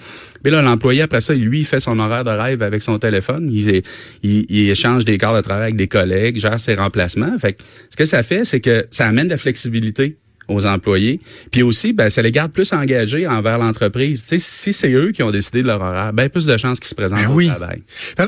Mais 0.45 0.51
là, 0.51 0.63
l'employé, 0.63 1.03
après 1.03 1.21
ça, 1.21 1.35
lui, 1.35 1.61
il 1.61 1.65
fait 1.65 1.81
son 1.81 1.99
horaire 1.99 2.25
de 2.25 2.31
rêve 2.31 2.63
avec 2.63 2.83
son 2.83 2.99
téléphone. 2.99 3.51
Il, 3.53 3.83
il, 4.23 4.71
échange 4.71 5.05
des 5.05 5.19
quarts 5.19 5.37
de 5.37 5.41
travail 5.41 5.65
avec 5.65 5.77
des 5.77 5.89
collègues, 5.89 6.39
gère 6.39 6.59
ses 6.59 6.75
remplacements. 6.75 7.39
Fait 7.39 7.55
que, 7.55 7.63
ce 7.91 7.97
que 7.97 8.05
ça 8.05 8.23
fait, 8.23 8.45
c'est 8.45 8.61
que 8.61 8.87
ça 8.91 9.07
amène 9.07 9.27
de 9.27 9.33
la 9.33 9.39
flexibilité 9.39 10.17
aux 10.53 10.67
employés. 10.67 11.21
Puis 11.51 11.63
aussi, 11.63 11.93
ben, 11.93 12.11
ça 12.11 12.23
les 12.23 12.33
garde 12.33 12.53
plus 12.53 12.73
engagés 12.73 13.27
envers 13.27 13.59
l'entreprise. 13.59 14.23
Tu 14.23 14.39
sais, 14.39 14.39
si 14.39 14.73
c'est 14.73 14.93
eux 14.93 15.13
qui 15.13 15.23
ont 15.23 15.31
décidé 15.31 15.63
de 15.63 15.67
leur 15.67 15.81
horaire, 15.81 16.13
ben 16.13 16.29
plus 16.29 16.47
de 16.47 16.57
chances 16.57 16.81
qu'ils 16.81 16.89
se 16.89 16.95
présentent 16.95 17.27
ben 17.27 17.31
au 17.31 17.43
travail. 17.43 17.83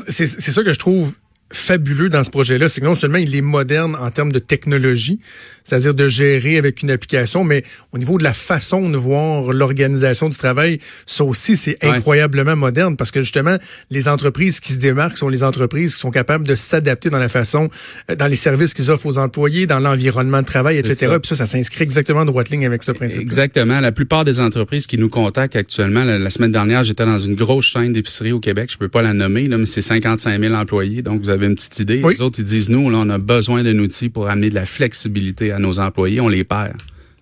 C'est 0.07 0.25
ça 0.25 0.63
que 0.63 0.73
je 0.73 0.79
trouve 0.79 1.13
fabuleux 1.51 2.09
dans 2.09 2.23
ce 2.23 2.29
projet-là, 2.29 2.67
c'est 2.69 2.81
que 2.81 2.85
non 2.85 2.95
seulement 2.95 3.17
il 3.17 3.35
est 3.35 3.41
moderne 3.41 3.95
en 3.99 4.09
termes 4.09 4.31
de 4.31 4.39
technologie, 4.39 5.19
c'est-à-dire 5.63 5.93
de 5.93 6.07
gérer 6.07 6.57
avec 6.57 6.81
une 6.81 6.91
application, 6.91 7.43
mais 7.43 7.63
au 7.91 7.97
niveau 7.97 8.17
de 8.17 8.23
la 8.23 8.33
façon 8.33 8.89
de 8.89 8.97
voir 8.97 9.53
l'organisation 9.53 10.29
du 10.29 10.37
travail, 10.37 10.79
ça 11.05 11.23
aussi, 11.23 11.55
c'est 11.55 11.83
incroyablement 11.83 12.55
moderne 12.55 12.97
parce 12.97 13.11
que 13.11 13.21
justement, 13.21 13.57
les 13.89 14.07
entreprises 14.07 14.59
qui 14.59 14.73
se 14.73 14.79
démarquent 14.79 15.17
sont 15.17 15.29
les 15.29 15.43
entreprises 15.43 15.93
qui 15.93 15.99
sont 15.99 16.11
capables 16.11 16.47
de 16.47 16.55
s'adapter 16.55 17.09
dans 17.09 17.19
la 17.19 17.29
façon, 17.29 17.69
euh, 18.09 18.15
dans 18.15 18.27
les 18.27 18.35
services 18.35 18.73
qu'ils 18.73 18.89
offrent 18.91 19.05
aux 19.05 19.17
employés, 19.17 19.67
dans 19.67 19.79
l'environnement 19.79 20.41
de 20.41 20.47
travail, 20.47 20.77
etc. 20.77 21.11
Ça. 21.11 21.19
Puis 21.19 21.27
ça, 21.29 21.35
ça 21.35 21.45
s'inscrit 21.45 21.83
exactement 21.83 22.21
en 22.21 22.25
droite 22.25 22.49
ligne 22.49 22.65
avec 22.65 22.81
ce 22.83 22.91
principe. 22.91 23.21
Exactement. 23.21 23.79
La 23.79 23.91
plupart 23.91 24.25
des 24.25 24.39
entreprises 24.39 24.87
qui 24.87 24.97
nous 24.97 25.09
contactent 25.09 25.55
actuellement, 25.55 26.03
la, 26.03 26.29
semaine 26.29 26.51
dernière, 26.51 26.83
j'étais 26.83 27.05
dans 27.05 27.19
une 27.19 27.35
grosse 27.35 27.65
chaîne 27.65 27.93
d'épicerie 27.93 28.31
au 28.31 28.39
Québec, 28.39 28.69
je 28.71 28.77
peux 28.77 28.89
pas 28.89 29.01
la 29.01 29.13
nommer, 29.13 29.47
là, 29.47 29.57
mais 29.57 29.65
c'est 29.65 29.81
55 29.81 30.39
000 30.39 30.53
employés, 30.53 31.01
donc 31.01 31.21
vous 31.21 31.29
avez 31.29 31.34
une 31.43 31.55
petite 31.55 31.79
idée. 31.79 32.01
Les 32.01 32.21
autres, 32.21 32.39
ils 32.39 32.45
disent, 32.45 32.69
nous, 32.69 32.89
là, 32.89 32.97
on 32.99 33.09
a 33.09 33.17
besoin 33.17 33.63
d'un 33.63 33.77
outil 33.79 34.09
pour 34.09 34.29
amener 34.29 34.49
de 34.49 34.55
la 34.55 34.65
flexibilité 34.65 35.51
à 35.51 35.59
nos 35.59 35.79
employés, 35.79 36.21
on 36.21 36.27
les 36.27 36.43
perd. 36.43 36.77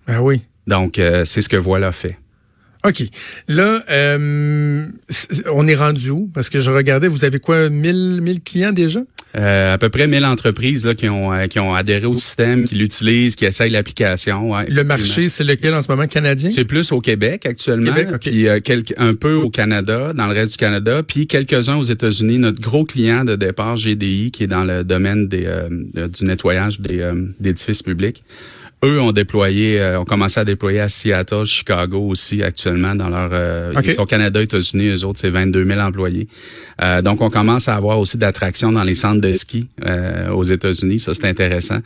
Ben 0.06 0.20
oui. 0.20 0.42
Donc, 0.66 0.98
euh, 0.98 1.24
c'est 1.24 1.42
ce 1.42 1.48
que 1.48 1.56
Voilà 1.56 1.92
fait. 1.92 2.18
OK. 2.86 3.02
Là, 3.48 3.80
euh, 3.90 4.86
on 5.52 5.66
est 5.66 5.74
rendu 5.74 6.10
où? 6.10 6.30
Parce 6.34 6.50
que 6.50 6.60
je 6.60 6.70
regardais, 6.70 7.08
vous 7.08 7.24
avez 7.24 7.38
quoi, 7.38 7.70
1000, 7.70 8.20
1000 8.20 8.42
clients 8.42 8.72
déjà? 8.72 9.00
Euh, 9.36 9.74
à 9.74 9.78
peu 9.78 9.88
près 9.88 10.06
1000 10.06 10.24
entreprises 10.24 10.84
là, 10.84 10.94
qui, 10.94 11.08
ont, 11.08 11.32
euh, 11.32 11.46
qui 11.48 11.58
ont 11.58 11.74
adhéré 11.74 12.06
au 12.06 12.16
système, 12.16 12.64
qui 12.64 12.76
l'utilisent, 12.76 13.34
qui 13.34 13.44
essayent 13.44 13.70
l'application. 13.70 14.52
Ouais, 14.52 14.66
le 14.68 14.84
marché, 14.84 15.28
c'est 15.28 15.42
lequel 15.42 15.74
en 15.74 15.82
ce 15.82 15.90
moment, 15.90 16.06
canadien? 16.06 16.50
C'est 16.52 16.64
plus 16.64 16.92
au 16.92 17.00
Québec 17.00 17.44
actuellement, 17.44 17.92
Québec, 17.92 18.20
puis 18.20 18.48
euh, 18.48 18.60
un 18.96 19.14
peu 19.14 19.34
au 19.34 19.50
Canada, 19.50 20.12
dans 20.12 20.26
le 20.28 20.34
reste 20.34 20.52
du 20.52 20.56
Canada, 20.56 21.02
puis 21.02 21.26
quelques-uns 21.26 21.76
aux 21.76 21.84
États-Unis. 21.84 22.38
Notre 22.38 22.60
gros 22.60 22.84
client 22.84 23.24
de 23.24 23.34
départ, 23.34 23.76
GDI, 23.76 24.30
qui 24.30 24.44
est 24.44 24.48
dans 24.48 24.64
le 24.64 24.84
domaine 24.84 25.26
des, 25.26 25.48
du 25.94 26.24
nettoyage 26.24 26.80
des, 26.80 27.10
d'édifices 27.40 27.82
publics. 27.82 28.22
Eux 28.84 29.00
ont 29.00 29.12
déployé, 29.12 29.80
euh, 29.80 30.00
ont 30.00 30.04
commencé 30.04 30.40
à 30.40 30.44
déployer 30.44 30.80
à 30.80 30.88
Seattle, 30.88 31.44
Chicago 31.46 32.08
aussi 32.08 32.42
actuellement 32.42 32.94
dans 32.94 33.08
leur 33.08 33.30
euh, 33.32 33.72
ils 33.82 33.94
sont 33.94 34.04
Canada, 34.04 34.42
États-Unis, 34.42 34.88
eux 34.88 35.04
autres 35.04 35.20
c'est 35.20 35.30
22 35.30 35.64
000 35.64 35.80
employés. 35.80 36.28
Euh, 36.82 37.00
donc 37.00 37.20
on 37.20 37.30
commence 37.30 37.68
à 37.68 37.76
avoir 37.76 37.98
aussi 37.98 38.18
d'attractions 38.18 38.72
dans 38.72 38.84
les 38.84 38.94
centres 38.94 39.20
de 39.20 39.34
ski 39.34 39.68
euh, 39.86 40.28
aux 40.30 40.44
États-Unis, 40.44 41.00
ça 41.00 41.14
c'est 41.14 41.26
intéressant 41.26 41.78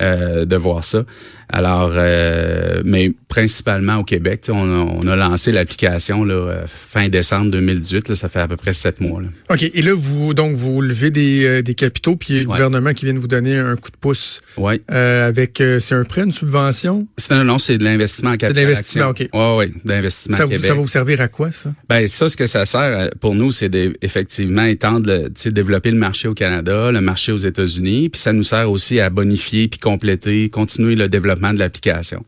de 0.00 0.56
voir 0.56 0.82
ça. 0.82 1.04
Alors, 1.48 1.92
euh, 1.94 2.82
mais 2.84 3.12
principalement 3.28 3.96
au 3.96 4.04
Québec, 4.04 4.44
on 4.50 4.62
a, 4.62 4.92
on 4.94 5.06
a 5.06 5.16
lancé 5.16 5.52
l'application 5.52 6.22
là, 6.22 6.34
euh, 6.34 6.64
fin 6.66 7.08
décembre 7.08 7.50
2018. 7.50 8.10
Là, 8.10 8.14
ça 8.14 8.28
fait 8.28 8.40
à 8.40 8.46
peu 8.48 8.56
près 8.56 8.74
sept 8.74 9.00
mois. 9.00 9.22
Là. 9.22 9.28
OK. 9.50 9.62
Et 9.62 9.80
là, 9.80 9.94
vous 9.94 10.34
donc 10.34 10.54
vous 10.54 10.82
levez 10.82 11.10
des, 11.10 11.46
euh, 11.46 11.62
des 11.62 11.74
capitaux, 11.74 12.16
puis 12.16 12.40
le 12.40 12.44
gouvernement 12.44 12.92
qui 12.92 13.06
vient 13.06 13.14
de 13.14 13.18
vous 13.18 13.28
donner 13.28 13.56
un 13.56 13.76
coup 13.76 13.90
de 13.90 13.96
pouce. 13.96 14.42
Oui. 14.58 14.82
Euh, 14.90 15.28
avec 15.28 15.62
c'est 15.80 15.94
un 15.94 16.04
prêt, 16.04 16.24
une 16.24 16.32
subvention? 16.32 17.06
C'est 17.16 17.32
un 17.32 17.44
non, 17.44 17.58
c'est 17.58 17.78
de 17.78 17.84
l'investissement 17.84 18.30
en 18.30 18.36
capital. 18.36 18.54
C'est 18.54 18.60
de 18.60 18.66
l'investissement, 18.66 19.08
OK. 19.08 19.28
Oui, 19.32 19.66
oui, 19.66 19.80
d'investissement 19.84 20.36
ça, 20.36 20.44
Québec. 20.44 20.60
ça 20.60 20.74
va 20.74 20.80
vous 20.80 20.88
servir 20.88 21.20
à 21.22 21.28
quoi, 21.28 21.50
ça? 21.52 21.72
Ben 21.88 22.06
ça, 22.08 22.28
ce 22.28 22.36
que 22.36 22.46
ça 22.46 22.66
sert 22.66 23.10
pour 23.20 23.34
nous, 23.34 23.50
c'est 23.50 23.70
effectivement 24.02 24.64
étendre, 24.64 25.10
le, 25.10 25.50
développer 25.50 25.90
le 25.90 25.96
marché 25.96 26.28
au 26.28 26.34
Canada, 26.34 26.92
le 26.92 27.00
marché 27.00 27.32
aux 27.32 27.38
États-Unis, 27.38 28.10
puis 28.10 28.20
ça 28.20 28.34
nous 28.34 28.44
sert 28.44 28.70
aussi 28.70 29.00
à 29.00 29.08
bonifier 29.08 29.68
puis 29.68 29.78
compléter, 29.78 30.50
continuer 30.50 30.96
le 30.96 31.08
développement 31.08 31.41
de 31.50 31.58
l'application. 31.58 32.24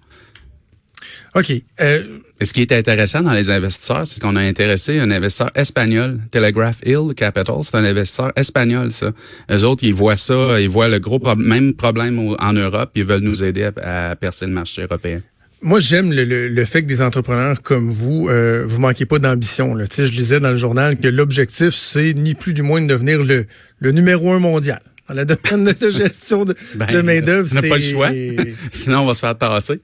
OK. 1.35 1.53
Euh, 1.81 2.03
ce 2.43 2.53
qui 2.53 2.63
est 2.63 2.73
intéressant 2.73 3.23
dans 3.23 3.33
les 3.33 3.51
investisseurs, 3.51 4.07
c'est 4.07 4.21
qu'on 4.21 4.37
a 4.37 4.41
intéressé 4.41 5.01
un 5.01 5.11
investisseur 5.11 5.51
espagnol, 5.55 6.21
Telegraph 6.31 6.79
Hill 6.85 7.15
Capital. 7.17 7.57
C'est 7.63 7.77
un 7.77 7.85
investisseur 7.85 8.33
espagnol, 8.37 8.93
ça. 8.93 9.13
Les 9.49 9.65
autres, 9.65 9.85
ils 9.85 9.95
voient 9.95 10.17
ça, 10.17 10.61
ils 10.61 10.69
voient 10.69 10.89
le 10.89 10.99
gros 10.99 11.21
même 11.37 11.75
problème 11.75 12.35
en 12.39 12.53
Europe. 12.53 12.91
Ils 12.95 13.05
veulent 13.05 13.23
nous 13.23 13.43
aider 13.43 13.71
à, 13.83 14.15
percer 14.17 14.47
le 14.47 14.53
marché 14.53 14.83
européen. 14.83 15.21
Moi, 15.63 15.81
j'aime 15.81 16.13
le, 16.13 16.25
le, 16.25 16.65
fait 16.67 16.83
que 16.83 16.87
des 16.87 17.01
entrepreneurs 17.01 17.63
comme 17.63 17.89
vous, 17.89 18.29
euh, 18.29 18.65
vous 18.67 18.81
manquez 18.81 19.07
pas 19.07 19.19
d'ambition. 19.19 19.77
Tu 19.79 19.87
sais, 19.91 20.07
je 20.07 20.13
lisais 20.13 20.39
dans 20.39 20.51
le 20.51 20.59
journal 20.59 20.99
que 20.99 21.09
l'objectif, 21.09 21.71
c'est 21.71 22.13
ni 22.13 22.35
plus 22.35 22.53
du 22.53 22.61
moins 22.61 22.83
de 22.83 22.87
devenir 22.87 23.25
le, 23.25 23.47
le 23.79 23.91
numéro 23.91 24.31
un 24.33 24.41
mondial. 24.41 24.81
Dans 25.09 25.15
le 25.15 25.25
domaine 25.25 25.75
de 25.79 25.91
gestion 25.91 26.45
de, 26.45 26.55
ben, 26.77 26.87
de 26.87 27.01
main-d'œuvre, 27.03 27.49
c'est. 27.49 27.69
pas 27.69 27.77
le 27.77 27.83
choix. 27.83 28.11
Sinon, 28.73 29.01
on 29.01 29.07
va 29.07 29.15
se 29.15 29.21
faire 29.21 29.37
tasser. 29.37 29.81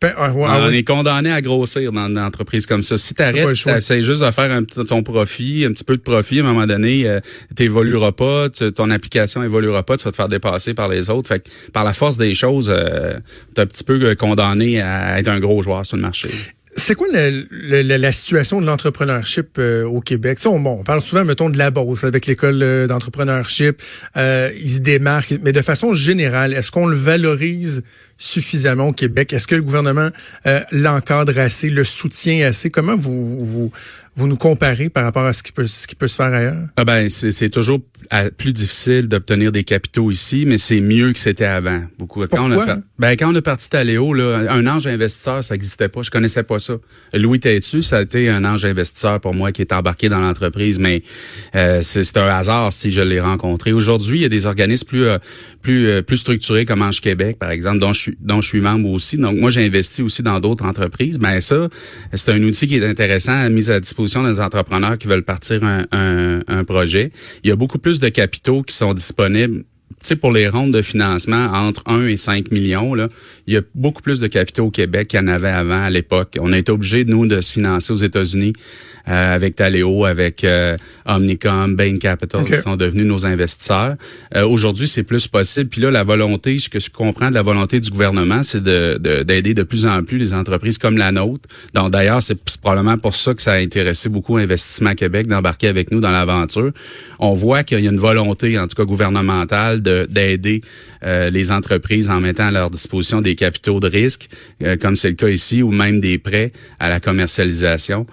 Ben, 0.00 0.12
ah, 0.18 0.32
on 0.34 0.70
est 0.70 0.82
condamné 0.82 1.32
à 1.32 1.40
grossir 1.40 1.90
dans 1.90 2.08
une 2.08 2.18
entreprise 2.18 2.66
comme 2.66 2.82
ça. 2.82 2.98
Si 2.98 3.14
tu 3.14 3.22
arrêtes, 3.22 3.54
juste 3.54 4.20
de 4.20 4.30
faire 4.30 4.52
un, 4.52 4.64
ton 4.64 5.02
profit, 5.02 5.64
un 5.64 5.72
petit 5.72 5.84
peu 5.84 5.96
de 5.96 6.02
profit, 6.02 6.40
à 6.40 6.42
un 6.42 6.52
moment 6.52 6.66
donné, 6.66 7.08
euh, 7.08 7.20
tu 7.56 7.62
évolueras 7.62 8.12
pas, 8.12 8.50
ton 8.50 8.90
application 8.90 9.42
évoluera 9.42 9.82
pas, 9.82 9.96
tu 9.96 10.04
vas 10.04 10.10
te 10.10 10.16
faire 10.16 10.28
dépasser 10.28 10.74
par 10.74 10.88
les 10.88 11.08
autres. 11.08 11.28
Fait 11.28 11.40
que, 11.40 11.48
par 11.72 11.84
la 11.84 11.94
force 11.94 12.18
des 12.18 12.34
choses, 12.34 12.70
euh, 12.74 13.14
tu 13.54 13.60
es 13.60 13.64
un 13.64 13.66
petit 13.66 13.84
peu 13.84 14.14
condamné 14.14 14.82
à 14.82 15.18
être 15.18 15.28
un 15.28 15.40
gros 15.40 15.62
joueur 15.62 15.86
sur 15.86 15.96
le 15.96 16.02
marché. 16.02 16.28
C'est 16.76 16.94
quoi 16.96 17.06
la, 17.12 17.98
la, 17.98 18.12
situation 18.12 18.60
de 18.60 18.66
l'entrepreneurship 18.66 19.58
euh, 19.58 19.84
au 19.84 20.00
Québec? 20.00 20.38
on, 20.46 20.58
bon, 20.58 20.78
on 20.80 20.84
parle 20.84 21.02
souvent, 21.02 21.24
mettons, 21.24 21.48
de 21.48 21.56
la 21.56 21.70
bourse 21.70 22.02
avec 22.02 22.26
l'école 22.26 22.62
euh, 22.62 22.86
d'entrepreneurship. 22.88 23.80
Euh, 24.16 24.50
ils 24.60 24.70
se 24.70 24.80
démarquent. 24.80 25.36
Mais 25.42 25.52
de 25.52 25.62
façon 25.62 25.94
générale, 25.94 26.52
est-ce 26.52 26.72
qu'on 26.72 26.86
le 26.86 26.96
valorise 26.96 27.82
suffisamment 28.16 28.88
au 28.88 28.92
Québec? 28.92 29.32
Est-ce 29.32 29.46
que 29.46 29.54
le 29.54 29.62
gouvernement 29.62 30.10
euh, 30.46 30.60
l'encadre 30.72 31.38
assez, 31.38 31.70
le 31.70 31.84
soutient 31.84 32.46
assez? 32.46 32.70
Comment 32.70 32.96
vous, 32.96 33.44
vous, 33.44 33.72
vous 34.16 34.26
nous 34.28 34.36
comparez 34.36 34.88
par 34.88 35.04
rapport 35.04 35.24
à 35.24 35.32
ce 35.32 35.42
qui 35.42 35.52
peut, 35.52 35.66
ce 35.66 35.86
qui 35.86 35.94
peut 35.94 36.08
se 36.08 36.16
faire 36.16 36.32
ailleurs? 36.32 36.68
Ah 36.76 36.84
ben, 36.84 37.08
c'est 37.08 37.50
toujours 37.50 37.80
plus 38.36 38.52
difficile 38.52 39.08
d'obtenir 39.08 39.52
des 39.52 39.64
capitaux 39.64 40.10
ici, 40.10 40.44
mais 40.46 40.58
c'est 40.58 40.80
mieux 40.80 41.12
que 41.12 41.18
c'était 41.18 41.44
avant. 41.44 41.82
Beaucoup. 41.98 42.26
Quand 42.26 42.50
on 42.50 42.52
a, 42.52 42.76
ben, 42.98 43.16
quand 43.16 43.32
on 43.32 43.34
est 43.34 43.42
parti 43.42 43.68
Taléo, 43.68 44.12
là, 44.12 44.46
un 44.50 44.66
ange 44.66 44.86
investisseur, 44.86 45.42
ça 45.42 45.54
n'existait 45.54 45.88
pas. 45.88 46.02
Je 46.02 46.10
connaissais 46.10 46.42
pas 46.42 46.58
ça. 46.58 46.74
Louis 47.12 47.40
Tétu, 47.40 47.82
ça 47.82 47.98
a 47.98 48.02
été 48.02 48.28
un 48.28 48.44
ange 48.44 48.64
investisseur 48.64 49.20
pour 49.20 49.34
moi 49.34 49.52
qui 49.52 49.62
est 49.62 49.72
embarqué 49.72 50.08
dans 50.08 50.20
l'entreprise, 50.20 50.78
mais 50.78 51.02
euh, 51.54 51.80
c'est 51.82 52.16
un 52.16 52.26
hasard 52.26 52.72
si 52.72 52.90
je 52.90 53.00
l'ai 53.00 53.20
rencontré. 53.20 53.72
Aujourd'hui, 53.72 54.18
il 54.18 54.22
y 54.22 54.26
a 54.26 54.28
des 54.28 54.46
organismes 54.46 54.86
plus 54.86 55.04
euh, 55.04 55.18
plus 55.62 55.88
euh, 55.88 56.02
plus 56.02 56.18
structurés 56.18 56.64
comme 56.66 56.82
Ange 56.82 57.00
Québec, 57.00 57.38
par 57.38 57.50
exemple, 57.50 57.78
dont 57.78 57.92
je 57.92 58.00
suis 58.00 58.13
dont 58.20 58.40
je 58.40 58.48
suis 58.48 58.60
membre 58.60 58.90
aussi. 58.90 59.16
Donc 59.16 59.38
moi, 59.38 59.50
j'ai 59.50 59.64
investi 59.64 60.02
aussi 60.02 60.22
dans 60.22 60.40
d'autres 60.40 60.64
entreprises. 60.64 61.18
Mais 61.20 61.40
ça, 61.40 61.68
c'est 62.12 62.30
un 62.30 62.42
outil 62.42 62.66
qui 62.66 62.76
est 62.76 62.86
intéressant, 62.86 63.48
mis 63.50 63.70
à 63.70 63.80
disposition 63.80 64.24
des 64.24 64.40
entrepreneurs 64.40 64.98
qui 64.98 65.06
veulent 65.06 65.24
partir 65.24 65.64
un, 65.64 65.86
un, 65.92 66.40
un 66.46 66.64
projet. 66.64 67.10
Il 67.42 67.48
y 67.48 67.52
a 67.52 67.56
beaucoup 67.56 67.78
plus 67.78 68.00
de 68.00 68.08
capitaux 68.08 68.62
qui 68.62 68.74
sont 68.74 68.94
disponibles 68.94 69.64
sais, 70.04 70.16
pour 70.16 70.32
les 70.32 70.48
rondes 70.48 70.72
de 70.72 70.82
financement 70.82 71.46
entre 71.52 71.82
1 71.86 72.06
et 72.06 72.16
5 72.16 72.50
millions, 72.50 72.94
là, 72.94 73.08
il 73.46 73.54
y 73.54 73.56
a 73.56 73.62
beaucoup 73.74 74.02
plus 74.02 74.20
de 74.20 74.26
capitaux 74.26 74.66
au 74.66 74.70
Québec 74.70 75.08
qu'il 75.08 75.20
y 75.20 75.22
en 75.22 75.28
avait 75.28 75.48
avant 75.48 75.82
à 75.82 75.90
l'époque. 75.90 76.38
On 76.40 76.52
a 76.52 76.58
été 76.58 76.70
obligé, 76.72 77.04
nous, 77.04 77.26
de 77.26 77.40
se 77.40 77.52
financer 77.52 77.92
aux 77.92 77.96
États-Unis 77.96 78.52
euh, 79.08 79.34
avec 79.34 79.56
Taleo, 79.56 80.04
avec 80.04 80.44
euh, 80.44 80.76
Omnicom, 81.06 81.74
Bain 81.76 81.98
Capital, 81.98 82.44
qui 82.44 82.60
sont 82.60 82.76
devenus 82.76 83.06
nos 83.06 83.26
investisseurs. 83.26 83.96
Euh, 84.34 84.46
aujourd'hui, 84.46 84.88
c'est 84.88 85.02
plus 85.02 85.26
possible. 85.26 85.68
Puis 85.68 85.80
là, 85.80 85.90
la 85.90 86.04
volonté, 86.04 86.58
ce 86.58 86.68
que 86.68 86.80
je 86.80 86.90
comprends 86.90 87.28
de 87.28 87.34
la 87.34 87.42
volonté 87.42 87.80
du 87.80 87.90
gouvernement, 87.90 88.42
c'est 88.42 88.62
de, 88.62 88.98
d'aider 89.22 89.54
de, 89.54 89.62
plus 89.62 89.86
en 89.86 90.02
plus 90.02 90.18
les 90.18 90.32
entreprises 90.32 90.78
comme 90.78 90.96
la 90.96 91.12
nôtre. 91.12 91.48
Donc, 91.74 91.90
d'ailleurs, 91.90 92.22
c'est 92.22 92.38
probablement 92.60 92.98
pour 92.98 93.14
ça 93.14 93.34
que 93.34 93.42
ça 93.42 93.52
a 93.52 93.56
intéressé 93.56 94.08
beaucoup 94.08 94.36
Investissement 94.36 94.94
Québec 94.94 95.26
d'embarquer 95.26 95.68
avec 95.68 95.90
nous 95.90 96.00
dans 96.00 96.10
l'aventure. 96.10 96.72
On 97.18 97.34
voit 97.34 97.62
qu'il 97.62 97.80
y 97.80 97.88
a 97.88 97.90
une 97.90 97.98
volonté, 97.98 98.58
en 98.58 98.66
tout 98.66 98.76
cas 98.76 98.84
gouvernementale, 98.84 99.73
de, 99.82 100.06
d'aider 100.10 100.60
les 101.02 101.50
entreprises 101.50 102.08
en 102.08 102.20
mettant 102.20 102.46
à 102.46 102.50
leur 102.50 102.70
disposition 102.70 103.20
des 103.20 103.34
capitaux 103.34 103.78
de 103.78 103.88
risque, 103.88 104.28
comme 104.80 104.96
c'est 104.96 105.10
le 105.10 105.16
cas 105.16 105.28
ici, 105.28 105.62
ou 105.62 105.70
même 105.70 106.00
des 106.00 106.16
prêts 106.16 106.50
à 106.80 106.88
la 106.88 106.98
commercialisation. 106.98 108.06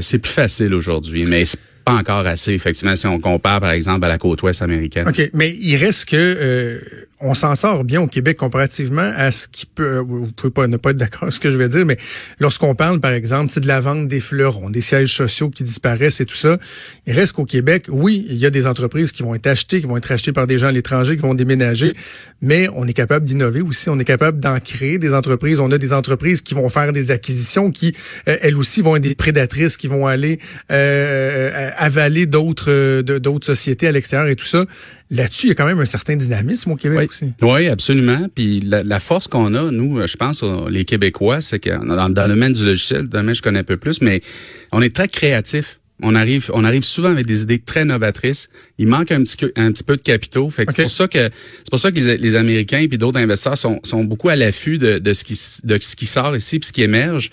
c'est 0.00 0.18
plus 0.18 0.32
facile 0.32 0.72
aujourd'hui, 0.72 1.24
mais 1.24 1.44
c'est 1.44 1.58
pas 1.84 1.94
encore 1.94 2.26
assez, 2.26 2.52
effectivement, 2.52 2.96
si 2.96 3.06
on 3.06 3.20
compare, 3.20 3.60
par 3.60 3.72
exemple, 3.72 4.04
à 4.04 4.08
la 4.08 4.18
côte 4.18 4.42
ouest 4.42 4.62
américaine. 4.62 5.08
OK, 5.08 5.30
mais 5.34 5.54
il 5.60 5.76
reste 5.76 6.06
que 6.06 6.16
euh, 6.16 6.78
on 7.22 7.34
s'en 7.34 7.54
sort 7.54 7.84
bien 7.84 8.00
au 8.00 8.06
Québec 8.06 8.36
comparativement 8.36 9.10
à 9.16 9.30
ce 9.30 9.48
qui 9.48 9.66
peut, 9.66 9.98
vous 9.98 10.26
pouvez 10.32 10.50
pas 10.50 10.66
ne 10.66 10.76
pas 10.76 10.90
être 10.90 10.96
d'accord 10.96 11.24
avec 11.24 11.32
ce 11.32 11.40
que 11.40 11.50
je 11.50 11.56
vais 11.56 11.68
dire, 11.68 11.86
mais 11.86 11.96
lorsqu'on 12.38 12.74
parle, 12.74 13.00
par 13.00 13.12
exemple, 13.12 13.58
de 13.58 13.66
la 13.66 13.80
vente 13.80 14.08
des 14.08 14.20
fleurons, 14.20 14.70
des 14.70 14.80
sièges 14.80 15.14
sociaux 15.14 15.50
qui 15.50 15.62
disparaissent 15.62 16.20
et 16.20 16.26
tout 16.26 16.36
ça, 16.36 16.58
il 17.06 17.14
reste 17.14 17.32
qu'au 17.32 17.44
Québec, 17.44 17.86
oui, 17.88 18.26
il 18.28 18.36
y 18.36 18.46
a 18.46 18.50
des 18.50 18.66
entreprises 18.66 19.12
qui 19.12 19.22
vont 19.22 19.34
être 19.34 19.46
achetées, 19.46 19.80
qui 19.80 19.86
vont 19.86 19.96
être 19.96 20.10
achetées 20.10 20.32
par 20.32 20.46
des 20.46 20.58
gens 20.58 20.68
à 20.68 20.72
l'étranger, 20.72 21.16
qui 21.16 21.22
vont 21.22 21.34
déménager, 21.34 21.94
mais 22.40 22.68
on 22.74 22.86
est 22.86 22.92
capable 22.92 23.24
d'innover 23.24 23.60
aussi, 23.60 23.88
on 23.88 23.98
est 23.98 24.04
capable 24.04 24.40
d'en 24.40 24.58
créer 24.58 24.98
des 24.98 25.14
entreprises. 25.14 25.60
On 25.60 25.70
a 25.70 25.78
des 25.78 25.92
entreprises 25.92 26.42
qui 26.42 26.54
vont 26.54 26.68
faire 26.68 26.92
des 26.92 27.10
acquisitions, 27.10 27.70
qui, 27.70 27.94
euh, 28.28 28.36
elles 28.42 28.56
aussi, 28.56 28.82
vont 28.82 28.96
être 28.96 29.02
des 29.02 29.14
prédatrices, 29.14 29.76
qui 29.76 29.86
vont 29.86 30.06
aller 30.06 30.38
euh, 30.70 31.70
avaler 31.76 32.26
d'autres 32.26 33.02
d'autres 33.02 33.46
sociétés 33.46 33.86
à 33.86 33.92
l'extérieur 33.92 34.28
et 34.28 34.36
tout 34.36 34.46
ça 34.46 34.66
là-dessus, 35.12 35.46
il 35.46 35.48
y 35.50 35.52
a 35.52 35.54
quand 35.54 35.66
même 35.66 35.78
un 35.78 35.86
certain 35.86 36.16
dynamisme 36.16 36.72
au 36.72 36.76
Québec 36.76 37.10
aussi. 37.10 37.32
Oui, 37.42 37.68
absolument. 37.68 38.26
Puis 38.34 38.60
la, 38.60 39.00
force 39.00 39.28
qu'on 39.28 39.54
a, 39.54 39.70
nous, 39.70 40.04
je 40.06 40.16
pense, 40.16 40.42
les 40.68 40.84
Québécois, 40.84 41.40
c'est 41.40 41.58
que 41.58 41.70
dans, 41.70 42.08
dans, 42.08 42.22
le 42.22 42.28
domaine 42.28 42.52
du 42.52 42.64
logiciel, 42.64 43.06
domaine 43.06 43.34
je 43.34 43.42
connais 43.42 43.60
un 43.60 43.64
peu 43.64 43.76
plus, 43.76 44.00
mais 44.00 44.20
on 44.72 44.82
est 44.82 44.94
très 44.94 45.08
créatifs. 45.08 45.78
On 46.04 46.16
arrive, 46.16 46.50
on 46.52 46.64
arrive 46.64 46.82
souvent 46.82 47.10
avec 47.10 47.26
des 47.26 47.42
idées 47.42 47.60
très 47.60 47.84
novatrices. 47.84 48.48
Il 48.78 48.88
manque 48.88 49.12
un 49.12 49.22
petit, 49.22 49.36
un 49.54 49.70
petit 49.70 49.84
peu 49.84 49.96
de 49.96 50.02
capitaux. 50.02 50.50
Fait 50.50 50.64
c'est 50.68 50.82
pour 50.82 50.90
ça 50.90 51.06
que 51.06 51.30
c'est 51.30 51.70
pour 51.70 51.78
ça 51.78 51.92
que 51.92 51.96
les, 51.96 52.16
les 52.18 52.34
Américains 52.34 52.86
puis 52.88 52.98
d'autres 52.98 53.20
investisseurs 53.20 53.56
sont, 53.56 53.78
sont 53.84 54.02
beaucoup 54.02 54.28
à 54.28 54.34
l'affût 54.34 54.78
de, 54.78 54.98
de 54.98 55.12
ce 55.12 55.22
qui 55.22 55.38
de 55.62 55.78
ce 55.78 55.94
qui 55.94 56.06
sort 56.06 56.34
ici 56.34 56.58
puis 56.58 56.66
ce 56.66 56.72
qui 56.72 56.82
émerge 56.82 57.30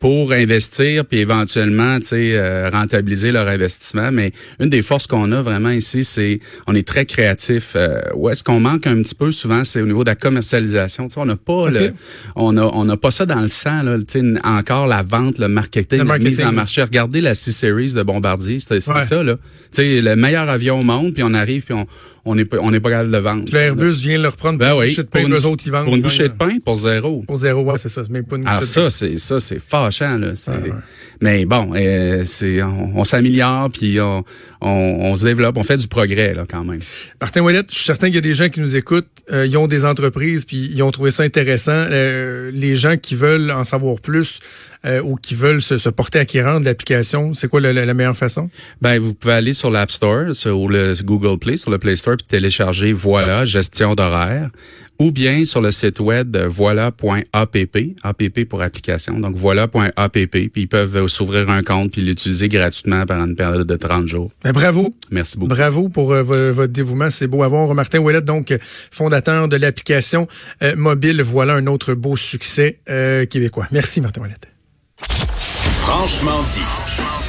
pour 0.00 0.32
investir 0.32 1.04
puis 1.04 1.18
éventuellement 1.18 2.00
tu 2.00 2.06
sais 2.06 2.30
euh, 2.32 2.70
rentabiliser 2.70 3.32
leur 3.32 3.46
investissement. 3.46 4.10
Mais 4.10 4.32
une 4.58 4.70
des 4.70 4.82
forces 4.82 5.06
qu'on 5.06 5.30
a 5.30 5.42
vraiment 5.42 5.70
ici 5.70 6.02
c'est 6.02 6.40
on 6.66 6.74
est 6.74 6.86
très 6.88 7.04
créatif. 7.04 7.74
Euh, 7.76 8.00
où 8.14 8.30
est-ce 8.30 8.42
qu'on 8.42 8.60
manque 8.60 8.86
un 8.86 9.00
petit 9.02 9.14
peu 9.14 9.30
souvent 9.30 9.62
c'est 9.62 9.82
au 9.82 9.86
niveau 9.86 10.02
de 10.02 10.10
la 10.10 10.16
commercialisation. 10.16 11.08
Tu 11.08 11.14
sais 11.14 11.20
on 11.20 11.26
n'a 11.26 11.36
pas 11.36 11.68
le 11.68 11.92
on 12.34 12.56
a 12.56 12.62
on 12.62 12.84
n'a 12.84 12.96
pas 12.96 13.10
ça 13.10 13.26
dans 13.26 13.40
le 13.40 13.48
sang 13.48 13.82
là 13.82 13.98
tu 13.98 14.20
sais 14.20 14.40
encore 14.42 14.86
la 14.86 15.02
vente 15.02 15.38
le 15.38 15.48
marketing, 15.48 16.04
la 16.04 16.18
mise 16.18 16.42
en 16.42 16.52
marché. 16.52 16.82
Regardez 16.82 17.20
la 17.20 17.34
C-series 17.34 17.92
de 17.92 18.02
Bombardier 18.02 18.58
c'est 18.60 18.80
ça 18.80 19.22
là. 19.22 19.36
Tu 19.36 19.40
sais 19.72 20.00
le 20.00 20.16
meilleur 20.16 20.48
avion 20.48 20.80
au 20.80 20.82
monde 20.82 21.12
puis 21.12 21.22
on 21.22 21.34
arrive 21.34 21.62
puis 21.62 21.74
on 21.74 21.86
on 22.24 22.34
n'est 22.34 22.44
pas, 22.44 22.58
on 22.60 22.70
n'est 22.70 22.80
pas 22.80 22.90
capable 22.90 23.10
de 23.10 23.18
vendre. 23.18 23.44
Le 23.50 23.58
Airbus 23.58 23.92
vient 23.92 24.18
leur 24.18 24.36
prendre 24.36 24.58
ben 24.58 24.70
pour 24.70 24.82
une 24.82 24.88
bouchée 24.88 25.02
de 25.02 25.08
pain, 25.08 25.28
eux 25.28 25.46
autres, 25.46 25.62
ils 25.66 25.72
vendent. 25.72 25.84
Pour 25.84 25.96
une 25.96 26.02
bouchée 26.02 26.28
de 26.28 26.34
pain, 26.34 26.58
pour 26.64 26.76
zéro. 26.76 27.24
Pour 27.26 27.36
zéro, 27.38 27.62
ouais, 27.62 27.78
c'est 27.78 27.88
ça. 27.88 28.02
Même 28.10 28.24
pas 28.24 28.36
une 28.36 28.46
Alors 28.46 28.64
ça, 28.64 28.90
c'est, 28.90 29.18
ça, 29.18 29.40
c'est 29.40 29.58
fâchant, 29.90 30.18
là. 30.18 30.32
Mais 31.20 31.44
bon, 31.44 31.72
euh, 31.74 32.22
c'est, 32.24 32.62
on, 32.62 33.04
s'améliore, 33.04 33.68
puis 33.70 34.00
on, 34.00 34.24
on, 34.60 35.16
se 35.16 35.24
développe, 35.24 35.56
on 35.56 35.64
fait 35.64 35.76
du 35.76 35.88
progrès, 35.88 36.34
là, 36.34 36.44
quand 36.48 36.64
même. 36.64 36.80
Martin 37.20 37.42
Ouellette, 37.42 37.70
je 37.70 37.76
suis 37.76 37.84
certain 37.84 38.06
qu'il 38.06 38.16
y 38.16 38.18
a 38.18 38.22
des 38.22 38.34
gens 38.34 38.48
qui 38.48 38.60
nous 38.60 38.76
écoutent, 38.76 39.08
euh, 39.32 39.46
ils 39.46 39.56
ont 39.56 39.66
des 39.66 39.84
entreprises, 39.84 40.44
puis 40.44 40.70
ils 40.72 40.82
ont 40.82 40.90
trouvé 40.90 41.10
ça 41.10 41.22
intéressant. 41.22 41.72
Euh, 41.90 42.50
les 42.52 42.76
gens 42.76 42.96
qui 42.96 43.14
veulent 43.14 43.50
en 43.50 43.64
savoir 43.64 44.00
plus, 44.00 44.40
euh, 44.86 45.02
ou 45.02 45.16
qui 45.16 45.34
veulent 45.34 45.60
se, 45.60 45.78
se 45.78 45.88
porter 45.88 46.18
acquérant 46.18 46.58
de 46.58 46.64
l'application, 46.64 47.34
c'est 47.34 47.48
quoi 47.48 47.60
la, 47.60 47.72
la, 47.72 47.94
meilleure 47.94 48.16
façon? 48.16 48.48
Ben, 48.80 48.98
vous 48.98 49.14
pouvez 49.14 49.34
aller 49.34 49.54
sur 49.54 49.70
l'App 49.70 49.90
Store 49.90 50.26
ou 50.46 50.68
le 50.68 50.94
Google 51.02 51.38
Play, 51.38 51.56
sur 51.56 51.70
le 51.70 51.78
Play 51.78 51.96
Store, 51.96 52.16
puis 52.16 52.26
télécharger 52.26 52.92
Voilà, 52.92 53.44
gestion 53.44 53.94
d'horaire, 53.94 54.50
ou 54.98 55.12
bien 55.12 55.44
sur 55.44 55.60
le 55.60 55.70
site 55.70 56.00
web 56.00 56.36
voilà.app, 56.36 57.76
app 58.02 58.44
pour 58.48 58.62
application, 58.62 59.18
donc 59.18 59.34
voilà.app, 59.34 60.12
puis 60.12 60.50
ils 60.56 60.68
peuvent 60.68 61.06
s'ouvrir 61.08 61.48
un 61.50 61.62
compte 61.62 61.92
puis 61.92 62.02
l'utiliser 62.02 62.48
gratuitement 62.48 63.06
pendant 63.06 63.26
une 63.26 63.36
période 63.36 63.66
de 63.66 63.76
30 63.76 64.06
jours. 64.06 64.30
Ben, 64.50 64.60
bravo. 64.60 64.92
Merci 65.10 65.38
beaucoup. 65.38 65.54
Bravo 65.54 65.88
pour 65.88 66.12
euh, 66.12 66.22
votre 66.52 66.72
dévouement, 66.72 67.08
c'est 67.10 67.28
beau 67.28 67.44
à 67.44 67.48
voir. 67.48 67.72
Martin 67.74 68.00
Ouellet, 68.00 68.22
donc 68.22 68.52
fondateur 68.90 69.46
de 69.46 69.56
l'application 69.56 70.26
euh, 70.62 70.74
mobile, 70.76 71.22
voilà 71.22 71.54
un 71.54 71.66
autre 71.68 71.94
beau 71.94 72.16
succès 72.16 72.80
québécois. 73.30 73.68
Merci 73.70 74.00
Martin 74.00 74.22
Ouellet. 74.22 74.34
Franchement 75.82 76.42
dit. 76.52 77.09